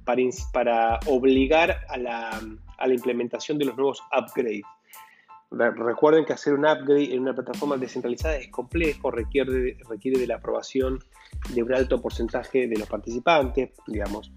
para, 0.05 0.23
para, 0.53 1.01
obligar 1.07 1.81
a 1.89 1.97
la, 1.97 2.41
a 2.79 2.87
la 2.87 2.95
implementación 2.95 3.59
de 3.59 3.67
los 3.67 3.77
nuevos 3.77 4.03
upgrades. 4.17 4.63
Recuerden 5.51 6.25
que 6.25 6.33
hacer 6.33 6.55
un 6.55 6.67
upgrade 6.67 7.15
en 7.15 7.21
una 7.21 7.35
plataforma 7.35 7.77
descentralizada 7.77 8.37
es 8.37 8.49
complejo, 8.49 9.11
requiere, 9.11 9.79
requiere 9.89 10.19
de 10.19 10.27
la 10.27 10.37
aprobación 10.37 10.99
de 11.55 11.63
un 11.63 11.73
alto 11.73 12.01
porcentaje 12.03 12.67
de 12.67 12.77
los 12.77 12.89
participantes, 12.89 13.71
digamos. 13.87 14.33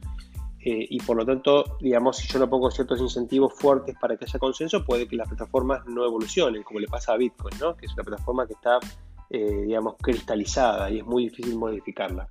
Eh, 0.61 0.85
y 0.89 0.99
por 0.99 1.17
lo 1.17 1.25
tanto, 1.25 1.77
digamos, 1.79 2.17
si 2.17 2.27
yo 2.27 2.37
no 2.37 2.49
pongo 2.49 2.69
ciertos 2.69 2.99
incentivos 2.99 3.53
fuertes 3.53 3.95
para 3.99 4.17
que 4.17 4.25
haya 4.25 4.39
consenso, 4.39 4.85
puede 4.85 5.07
que 5.07 5.15
las 5.15 5.27
plataformas 5.27 5.85
no 5.87 6.05
evolucionen, 6.05 6.63
como 6.63 6.79
le 6.79 6.87
pasa 6.87 7.13
a 7.13 7.17
Bitcoin, 7.17 7.57
¿no? 7.59 7.75
que 7.75 7.85
es 7.85 7.93
una 7.93 8.03
plataforma 8.03 8.45
que 8.45 8.53
está, 8.53 8.79
eh, 9.29 9.63
digamos, 9.65 9.95
cristalizada 10.01 10.91
y 10.91 10.99
es 10.99 11.05
muy 11.05 11.23
difícil 11.23 11.57
modificarla. 11.57 12.27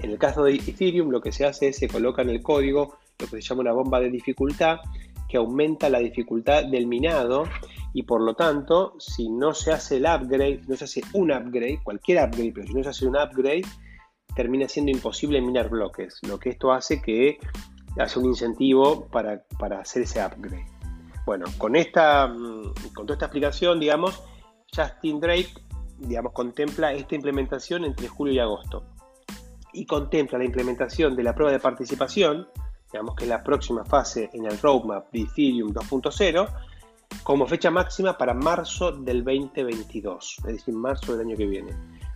En 0.00 0.10
el 0.10 0.18
caso 0.18 0.42
de 0.42 0.54
Ethereum, 0.54 1.10
lo 1.10 1.20
que 1.20 1.30
se 1.30 1.46
hace 1.46 1.68
es 1.68 1.76
se 1.76 1.88
coloca 1.88 2.22
en 2.22 2.30
el 2.30 2.42
código 2.42 2.98
lo 3.20 3.26
que 3.28 3.40
se 3.40 3.42
llama 3.42 3.60
una 3.60 3.72
bomba 3.72 4.00
de 4.00 4.10
dificultad 4.10 4.80
que 5.28 5.36
aumenta 5.36 5.88
la 5.88 5.98
dificultad 5.98 6.64
del 6.64 6.86
minado 6.86 7.44
y 7.92 8.02
por 8.02 8.20
lo 8.20 8.34
tanto, 8.34 8.94
si 8.98 9.30
no 9.30 9.54
se 9.54 9.72
hace 9.72 9.98
el 9.98 10.04
upgrade, 10.04 10.62
no 10.66 10.76
se 10.76 10.84
hace 10.84 11.02
un 11.12 11.30
upgrade, 11.30 11.80
cualquier 11.82 12.24
upgrade, 12.24 12.52
pero 12.52 12.66
si 12.66 12.74
no 12.74 12.82
se 12.82 12.88
hace 12.88 13.06
un 13.06 13.16
upgrade, 13.16 13.64
termina 14.34 14.68
siendo 14.68 14.90
imposible 14.90 15.40
minar 15.40 15.68
bloques, 15.68 16.18
lo 16.26 16.38
que 16.38 16.50
esto 16.50 16.72
hace 16.72 17.00
que 17.00 17.38
hace 17.96 18.18
un 18.18 18.26
incentivo 18.26 19.06
para, 19.06 19.44
hacer 19.80 20.02
ese 20.02 20.24
upgrade. 20.24 20.66
Bueno, 21.24 21.46
con 21.56 21.76
esta, 21.76 22.26
mm, 22.26 22.74
con 22.94 23.06
toda 23.06 23.14
esta 23.14 23.26
explicación, 23.26 23.78
digamos, 23.78 24.22
Justin 24.74 25.20
Drake, 25.20 25.54
digamos, 25.98 26.32
contempla 26.32 26.92
esta 26.92 27.14
implementación 27.14 27.84
entre 27.84 28.08
julio 28.08 28.34
y 28.34 28.38
agosto 28.40 28.84
y 29.72 29.86
contempla 29.86 30.38
la 30.38 30.44
implementación 30.44 31.16
de 31.16 31.22
la 31.22 31.34
prueba 31.34 31.52
de 31.52 31.60
participación 31.60 32.48
digamos 32.94 33.16
que 33.16 33.24
es 33.24 33.30
la 33.30 33.42
próxima 33.42 33.84
fase 33.84 34.30
en 34.34 34.46
el 34.46 34.56
roadmap 34.60 35.10
de 35.10 35.22
Ethereum 35.22 35.74
2.0, 35.74 36.48
como 37.24 37.44
fecha 37.44 37.68
máxima 37.68 38.16
para 38.16 38.34
marzo 38.34 38.92
del 38.92 39.24
2022, 39.24 40.36
es 40.38 40.44
decir, 40.44 40.74
marzo 40.74 41.16
del 41.16 41.26
año 41.26 41.36
que 41.36 41.46
viene. 41.46 41.72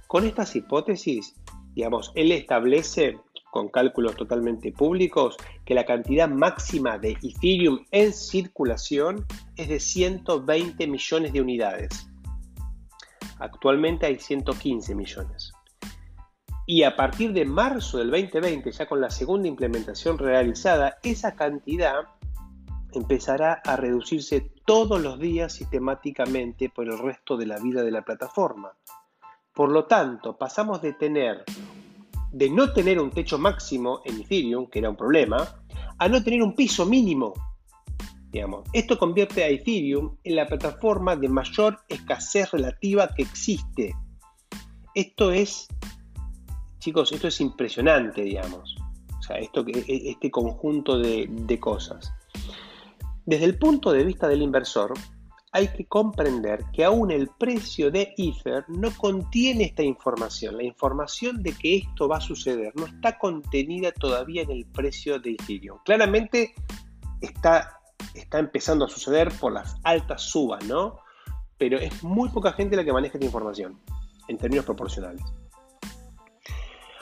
Con 0.06 0.24
estas 0.24 0.54
hipótesis, 0.54 1.34
digamos, 1.74 2.12
él 2.14 2.30
establece 2.30 3.18
con 3.50 3.70
cálculos 3.70 4.14
totalmente 4.14 4.70
públicos 4.70 5.36
que 5.64 5.74
la 5.74 5.84
cantidad 5.84 6.28
máxima 6.28 6.96
de 6.96 7.18
Ethereum 7.24 7.84
en 7.90 8.12
circulación 8.12 9.26
es 9.56 9.68
de 9.68 9.80
120 9.80 10.86
millones 10.86 11.32
de 11.32 11.40
unidades. 11.40 12.08
Actualmente 13.40 14.06
hay 14.06 14.20
115 14.20 14.94
millones. 14.94 15.52
Y 16.70 16.83
a 16.83 16.94
partir 16.96 17.33
de 17.33 17.46
marzo 17.46 17.96
del 17.96 18.11
2020, 18.11 18.72
ya 18.72 18.85
con 18.85 19.00
la 19.00 19.09
segunda 19.09 19.48
implementación 19.48 20.18
realizada, 20.18 20.98
esa 21.02 21.35
cantidad 21.35 21.94
empezará 22.92 23.62
a 23.64 23.76
reducirse 23.76 24.52
todos 24.66 25.00
los 25.00 25.18
días 25.18 25.54
sistemáticamente 25.54 26.68
por 26.68 26.85
el 26.85 26.98
resto 26.98 27.38
de 27.38 27.46
la 27.46 27.59
vida 27.59 27.83
de 27.83 27.90
la 27.90 28.02
plataforma. 28.02 28.72
Por 29.54 29.70
lo 29.70 29.87
tanto, 29.87 30.37
pasamos 30.37 30.83
de 30.83 30.92
tener 30.92 31.42
de 32.33 32.50
no 32.50 32.70
tener 32.74 33.00
un 33.00 33.12
techo 33.12 33.38
máximo 33.38 34.02
en 34.04 34.20
Ethereum, 34.20 34.66
que 34.66 34.81
era 34.81 34.90
un 34.90 34.96
problema, 34.96 35.62
a 35.96 36.07
no 36.07 36.22
tener 36.22 36.42
un 36.42 36.54
piso 36.54 36.85
mínimo. 36.85 37.33
Digamos. 38.31 38.68
Esto 38.74 38.98
convierte 38.98 39.42
a 39.42 39.48
Ethereum 39.48 40.18
en 40.22 40.37
la 40.37 40.46
plataforma 40.46 41.16
de 41.16 41.31
mayor 41.31 41.78
escasez 41.88 42.50
relativa 42.50 43.09
que 43.14 43.22
existe 43.22 43.94
esto 44.98 45.31
es, 45.31 45.68
chicos, 46.88 47.12
esto 47.12 47.29
es 47.29 47.38
impresionante, 47.42 48.22
digamos. 48.22 48.74
O 49.18 49.22
sea, 49.22 49.37
esto, 49.37 49.62
e, 49.66 49.79
e, 49.87 50.11
este 50.11 50.31
conjunto 50.31 50.98
de, 50.98 51.59
cosas. 51.61 52.14
Desde 53.27 53.44
el 53.44 53.59
punto 53.59 53.92
de 53.92 54.05
vista 54.05 54.27
del 54.27 54.40
inversor, 54.40 54.94
hay 55.53 55.68
que 55.68 55.85
comprender 55.85 56.64
que 56.72 56.85
aún 56.85 57.11
el 57.11 57.29
precio 57.38 57.90
de 57.90 58.14
Ether 58.16 58.64
no 58.68 58.90
contiene 58.96 59.64
esta 59.64 59.83
información. 59.83 60.57
La 60.57 60.62
información 60.62 61.42
de 61.42 61.53
que 61.53 61.77
esto 61.77 62.09
va 62.09 62.16
a 62.16 62.20
suceder 62.22 62.72
no 62.74 62.87
está 62.87 63.18
contenida 63.18 63.92
todavía 63.92 64.40
en 64.42 64.51
el 64.51 64.64
precio 64.64 65.18
de 65.18 65.33
Ethereum. 65.33 65.79
Claramente 65.85 66.55
está, 67.20 67.81
está 68.14 68.38
empezando 68.38 68.87
a 68.87 68.88
suceder 68.88 69.31
por 69.38 69.53
las 69.53 69.77
altas 69.85 70.22
subas, 70.22 70.64
¿no? 70.64 71.01
Pero 71.59 71.77
es 71.79 72.03
muy 72.03 72.31
poca 72.31 72.53
gente 72.53 72.77
la 72.77 72.85
que 72.85 72.94
maneja 72.94 73.18
esta 73.18 73.27
información 73.27 73.79
en 74.29 74.38
términos 74.38 74.64
proporcionales. 74.64 75.22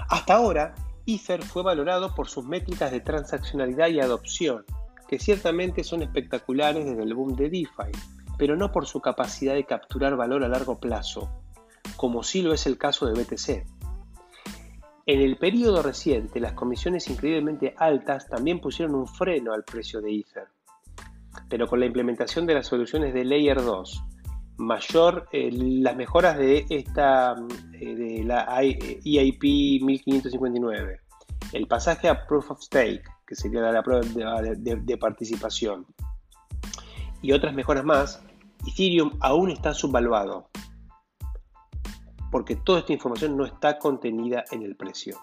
Hasta 0.08 0.34
ahora, 0.34 0.74
Ether 1.06 1.42
fue 1.42 1.62
valorado 1.62 2.14
por 2.14 2.28
sus 2.28 2.44
métricas 2.44 2.90
de 2.90 3.00
transaccionalidad 3.00 3.88
y 3.88 4.00
adopción, 4.00 4.64
que 5.08 5.18
ciertamente 5.18 5.84
son 5.84 6.02
espectaculares 6.02 6.84
desde 6.84 7.02
el 7.02 7.14
boom 7.14 7.36
de 7.36 7.48
DeFi 7.50 7.92
pero 8.36 8.56
no 8.56 8.72
por 8.72 8.86
su 8.86 9.00
capacidad 9.00 9.54
de 9.54 9.64
capturar 9.64 10.16
valor 10.16 10.44
a 10.44 10.48
largo 10.48 10.78
plazo, 10.78 11.30
como 11.96 12.22
sí 12.22 12.42
lo 12.42 12.52
es 12.52 12.66
el 12.66 12.78
caso 12.78 13.06
de 13.06 13.22
BTC. 13.22 13.66
En 15.06 15.20
el 15.20 15.36
periodo 15.36 15.82
reciente, 15.82 16.40
las 16.40 16.52
comisiones 16.52 17.08
increíblemente 17.08 17.74
altas 17.78 18.28
también 18.28 18.60
pusieron 18.60 18.94
un 18.94 19.06
freno 19.06 19.52
al 19.52 19.64
precio 19.64 20.00
de 20.00 20.16
Ether. 20.16 20.48
Pero 21.48 21.68
con 21.68 21.80
la 21.80 21.86
implementación 21.86 22.44
de 22.44 22.54
las 22.54 22.66
soluciones 22.66 23.14
de 23.14 23.24
Layer 23.24 23.62
2, 23.62 24.02
mayor, 24.56 25.28
eh, 25.32 25.50
las 25.52 25.96
mejoras 25.96 26.38
de 26.38 26.66
esta 26.70 27.36
eh, 27.72 27.94
de 27.94 28.24
la 28.24 28.46
EIP 28.62 29.42
1559, 29.82 31.00
el 31.52 31.66
pasaje 31.66 32.08
a 32.08 32.26
Proof 32.26 32.50
of 32.50 32.62
Stake, 32.62 33.02
que 33.26 33.34
sería 33.34 33.60
la 33.60 33.82
prueba 33.82 34.02
de 34.42 34.98
participación, 34.98 35.86
y 37.22 37.32
otras 37.32 37.54
mejoras 37.54 37.84
más, 37.84 38.22
Ethereum 38.66 39.12
aún 39.20 39.50
está 39.50 39.74
subvaluado, 39.74 40.48
porque 42.30 42.56
toda 42.56 42.80
esta 42.80 42.92
información 42.92 43.36
no 43.36 43.44
está 43.44 43.78
contenida 43.78 44.44
en 44.50 44.62
el 44.62 44.76
precio. 44.76 45.18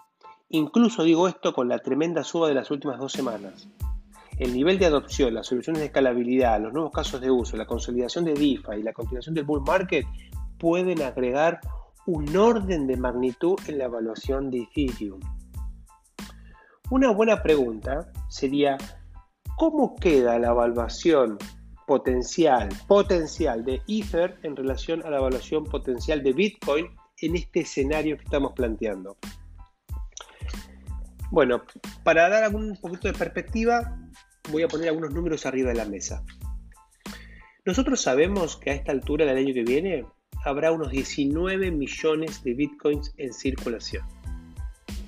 Incluso 0.50 1.04
digo 1.04 1.28
esto 1.28 1.54
con 1.54 1.68
la 1.68 1.80
tremenda 1.80 2.24
suba 2.24 2.48
de 2.48 2.54
las 2.54 2.72
últimas 2.72 3.00
dos 3.00 3.12
semanas. 3.12 3.68
El 4.38 4.54
nivel 4.54 4.80
de 4.80 4.88
adopción, 4.88 5.34
las 5.34 5.48
soluciones 5.48 5.80
de 5.80 5.88
escalabilidad, 5.88 6.62
los 6.62 6.74
nuevos 6.74 6.92
casos 6.92 7.22
de 7.22 7.30
uso, 7.30 7.56
la 7.56 7.66
consolidación 7.66 8.26
de 8.26 8.34
DeFi 8.34 8.80
y 8.80 8.84
la 8.84 8.94
continuación 8.94 9.36
del 9.36 9.46
bull 9.46 9.64
market 9.66 10.06
pueden 10.58 11.02
agregar 11.02 11.60
un 12.06 12.36
orden 12.36 12.88
de 12.88 12.98
magnitud 12.98 13.56
en 13.68 13.78
la 13.78 13.86
evaluación 13.86 14.50
de 14.50 14.68
Ethereum. 14.76 15.20
Una 16.90 17.12
buena 17.12 17.42
pregunta 17.42 18.12
sería, 18.30 18.78
¿cómo 19.58 19.96
queda 19.96 20.38
la 20.40 20.50
evaluación 20.50 21.38
potencial, 21.86 22.70
potencial 22.88 23.64
de 23.64 23.82
Ether 23.88 24.38
en 24.44 24.56
relación 24.56 25.06
a 25.06 25.10
la 25.10 25.18
evaluación 25.18 25.66
potencial 25.66 26.24
de 26.24 26.34
Bitcoin 26.34 26.88
en 27.22 27.36
este 27.36 27.62
escenario 27.62 28.18
que 28.18 28.24
estamos 28.24 28.54
planteando. 28.54 29.18
Bueno, 31.32 31.64
para 32.04 32.30
dar 32.30 32.54
un 32.54 32.78
poquito 32.78 33.08
de 33.08 33.14
perspectiva, 33.14 33.98
voy 34.52 34.64
a 34.64 34.68
poner 34.68 34.90
algunos 34.90 35.14
números 35.14 35.46
arriba 35.46 35.70
de 35.70 35.76
la 35.76 35.86
mesa. 35.86 36.24
Nosotros 37.66 38.02
sabemos 38.02 38.58
que 38.58 38.72
a 38.72 38.74
esta 38.74 38.92
altura 38.92 39.26
del 39.26 39.38
año 39.38 39.54
que 39.54 39.64
viene 39.64 40.06
habrá 40.44 40.72
unos 40.72 40.92
19 40.92 41.72
millones 41.72 42.44
de 42.44 42.54
bitcoins 42.54 43.14
en 43.18 43.34
circulación. 43.34 44.06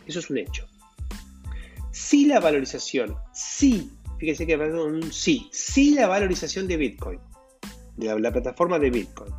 Eso 0.05 0.19
es 0.19 0.29
un 0.29 0.37
hecho. 0.37 0.67
Si 1.91 2.25
la 2.25 2.39
valorización, 2.39 3.15
si 3.33 3.91
fíjese 4.17 4.45
que 4.45 4.55
un 4.55 5.11
sí, 5.11 5.49
sí 5.51 5.93
la 5.93 6.07
valorización 6.07 6.67
de 6.67 6.77
Bitcoin, 6.77 7.19
de 7.95 8.19
la, 8.19 8.31
plataforma 8.31 8.79
de 8.79 8.89
Bitcoin. 8.89 9.33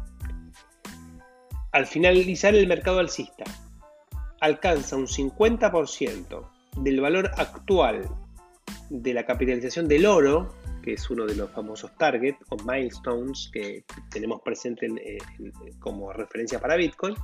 Al 1.73 1.87
finalizar 1.87 2.55
el 2.55 2.67
mercado 2.67 2.99
alcista, 2.99 3.45
alcanza 4.41 4.97
un 4.97 5.07
50% 5.07 6.51
del 6.79 7.01
valor 7.01 7.31
actual 7.37 8.09
de 8.91 9.15
la 9.15 9.25
capitalización 9.25 9.89
del 9.89 10.07
oro, 10.07 10.55
que 10.83 10.95
es 10.95 11.11
uno 11.11 11.27
de 11.27 11.35
los 11.35 11.51
famosos 11.51 11.97
targets 11.97 12.39
o 12.51 12.57
milestones 12.65 13.51
que 13.53 13.85
tenemos 14.11 14.41
presente 14.43 14.89
como 15.81 16.13
referencia 16.13 16.61
para 16.61 16.77
Bitcoin, 16.77 17.15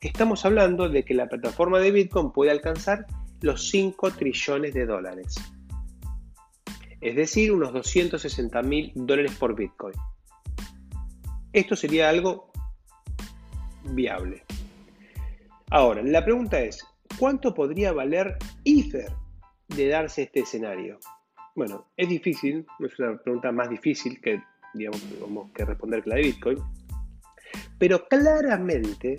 estamos 0.00 0.44
hablando 0.44 0.88
de 0.88 1.04
que 1.04 1.14
la 1.14 1.28
plataforma 1.28 1.78
de 1.78 1.90
Bitcoin 1.90 2.32
puede 2.32 2.50
alcanzar 2.50 3.06
los 3.42 3.68
5 3.68 4.12
trillones 4.12 4.74
de 4.74 4.86
dólares 4.86 5.36
es 7.00 7.16
decir, 7.16 7.52
unos 7.52 7.72
260 7.72 8.62
mil 8.62 8.92
dólares 8.94 9.34
por 9.38 9.56
Bitcoin. 9.56 9.94
Esto 11.52 11.74
sería 11.74 12.08
algo 12.08 12.50
viable. 13.84 14.44
Ahora, 15.70 16.02
la 16.02 16.24
pregunta 16.24 16.60
es, 16.60 16.84
¿cuánto 17.18 17.54
podría 17.54 17.92
valer 17.92 18.36
Ether 18.64 19.12
de 19.74 19.88
darse 19.88 20.22
este 20.22 20.40
escenario? 20.40 20.98
Bueno, 21.54 21.86
es 21.96 22.08
difícil, 22.08 22.66
es 22.80 22.98
una 22.98 23.18
pregunta 23.18 23.52
más 23.52 23.68
difícil 23.68 24.20
que, 24.20 24.42
digamos, 24.74 25.00
que 25.54 25.64
responder 25.64 26.02
que 26.02 26.10
la 26.10 26.16
de 26.16 26.22
Bitcoin, 26.22 26.58
pero 27.78 28.06
claramente 28.08 29.16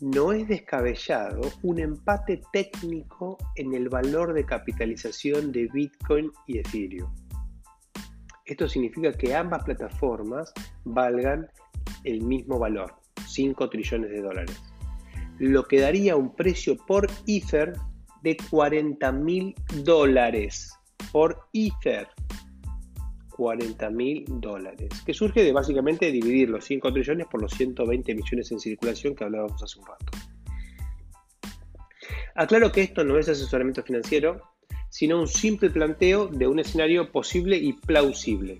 no 0.00 0.32
es 0.32 0.46
descabellado 0.46 1.40
un 1.62 1.80
empate 1.80 2.40
técnico 2.52 3.36
en 3.56 3.74
el 3.74 3.88
valor 3.88 4.32
de 4.32 4.44
capitalización 4.44 5.50
de 5.50 5.68
Bitcoin 5.72 6.30
y 6.46 6.58
Ethereum. 6.58 7.12
Esto 8.44 8.68
significa 8.68 9.12
que 9.12 9.34
ambas 9.34 9.64
plataformas 9.64 10.52
valgan 10.84 11.48
el 12.04 12.22
mismo 12.22 12.58
valor, 12.58 12.94
5 13.26 13.68
trillones 13.68 14.10
de 14.10 14.22
dólares, 14.22 14.56
lo 15.38 15.64
que 15.66 15.80
daría 15.80 16.16
un 16.16 16.34
precio 16.34 16.76
por 16.76 17.08
Ether 17.26 17.74
de 18.22 18.36
40 18.50 19.12
mil 19.12 19.54
dólares 19.84 20.72
por 21.12 21.48
Ether. 21.52 22.08
40 23.30 23.90
mil 23.90 24.24
dólares, 24.26 24.88
que 25.06 25.14
surge 25.14 25.44
de 25.44 25.52
básicamente 25.52 26.10
dividir 26.10 26.50
los 26.50 26.64
5 26.64 26.92
trillones 26.92 27.28
por 27.28 27.40
los 27.40 27.52
120 27.52 28.14
millones 28.16 28.50
en 28.50 28.58
circulación 28.58 29.14
que 29.14 29.22
hablábamos 29.22 29.62
hace 29.62 29.78
un 29.78 29.86
rato. 29.86 30.06
Aclaro 32.34 32.72
que 32.72 32.82
esto 32.82 33.04
no 33.04 33.16
es 33.16 33.28
asesoramiento 33.28 33.84
financiero, 33.84 34.42
sino 34.90 35.20
un 35.20 35.28
simple 35.28 35.70
planteo 35.70 36.26
de 36.26 36.48
un 36.48 36.58
escenario 36.58 37.12
posible 37.12 37.56
y 37.56 37.74
plausible. 37.74 38.58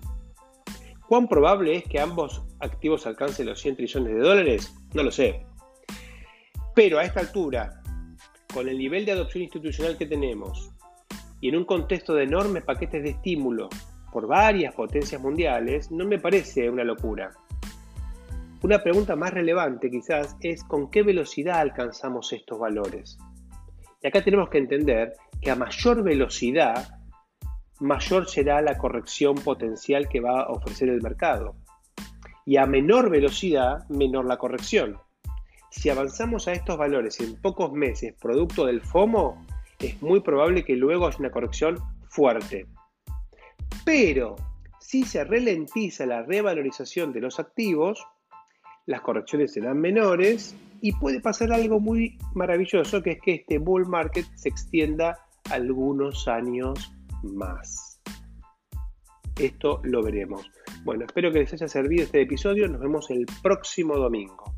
¿Cuán 1.09 1.27
probable 1.27 1.75
es 1.75 1.83
que 1.83 1.99
ambos 1.99 2.43
activos 2.59 3.07
alcancen 3.07 3.47
los 3.47 3.59
100 3.59 3.75
trillones 3.75 4.13
de 4.13 4.19
dólares? 4.19 4.73
No 4.93 5.03
lo 5.03 5.11
sé. 5.11 5.45
Pero 6.75 6.99
a 6.99 7.03
esta 7.03 7.19
altura, 7.19 7.78
con 8.53 8.67
el 8.67 8.77
nivel 8.77 9.05
de 9.05 9.11
adopción 9.11 9.43
institucional 9.43 9.97
que 9.97 10.05
tenemos 10.05 10.71
y 11.41 11.49
en 11.49 11.55
un 11.55 11.65
contexto 11.65 12.13
de 12.13 12.23
enormes 12.23 12.63
paquetes 12.63 13.03
de 13.03 13.11
estímulo 13.11 13.69
por 14.11 14.27
varias 14.27 14.73
potencias 14.73 15.21
mundiales, 15.21 15.91
no 15.91 16.05
me 16.05 16.19
parece 16.19 16.69
una 16.69 16.83
locura. 16.83 17.31
Una 18.61 18.83
pregunta 18.83 19.15
más 19.15 19.33
relevante 19.33 19.89
quizás 19.89 20.35
es 20.41 20.63
con 20.63 20.89
qué 20.89 21.03
velocidad 21.03 21.59
alcanzamos 21.59 22.33
estos 22.33 22.59
valores. 22.59 23.17
Y 24.01 24.07
acá 24.07 24.21
tenemos 24.23 24.49
que 24.49 24.57
entender 24.57 25.13
que 25.41 25.51
a 25.51 25.55
mayor 25.55 26.03
velocidad, 26.03 26.99
mayor 27.79 28.27
será 28.27 28.61
la 28.61 28.77
corrección 28.77 29.35
potencial 29.35 30.09
que 30.09 30.19
va 30.19 30.41
a 30.41 30.49
ofrecer 30.49 30.89
el 30.89 31.01
mercado. 31.01 31.55
Y 32.45 32.57
a 32.57 32.65
menor 32.65 33.09
velocidad, 33.09 33.87
menor 33.89 34.25
la 34.25 34.37
corrección. 34.37 34.97
Si 35.79 35.89
avanzamos 35.89 36.45
a 36.49 36.51
estos 36.51 36.77
valores 36.77 37.21
en 37.21 37.37
pocos 37.37 37.71
meses 37.71 38.13
producto 38.19 38.65
del 38.65 38.81
FOMO, 38.81 39.45
es 39.79 40.01
muy 40.01 40.19
probable 40.19 40.65
que 40.65 40.75
luego 40.75 41.07
haya 41.07 41.15
una 41.19 41.31
corrección 41.31 41.77
fuerte. 42.09 42.65
Pero 43.85 44.35
si 44.81 45.03
se 45.03 45.23
ralentiza 45.23 46.05
la 46.05 46.23
revalorización 46.23 47.13
de 47.13 47.21
los 47.21 47.39
activos, 47.39 48.05
las 48.87 48.99
correcciones 48.99 49.53
serán 49.53 49.79
menores 49.79 50.53
y 50.81 50.91
puede 50.91 51.21
pasar 51.21 51.53
algo 51.53 51.79
muy 51.79 52.17
maravilloso, 52.33 53.01
que 53.01 53.11
es 53.11 53.21
que 53.21 53.35
este 53.35 53.57
bull 53.57 53.87
market 53.87 54.25
se 54.35 54.49
extienda 54.49 55.17
algunos 55.49 56.27
años 56.27 56.91
más. 57.23 58.01
Esto 59.39 59.79
lo 59.85 60.03
veremos. 60.03 60.45
Bueno, 60.83 61.05
espero 61.05 61.31
que 61.31 61.39
les 61.39 61.53
haya 61.53 61.69
servido 61.69 62.03
este 62.03 62.21
episodio. 62.21 62.67
Nos 62.67 62.81
vemos 62.81 63.09
el 63.11 63.25
próximo 63.41 63.95
domingo. 63.95 64.53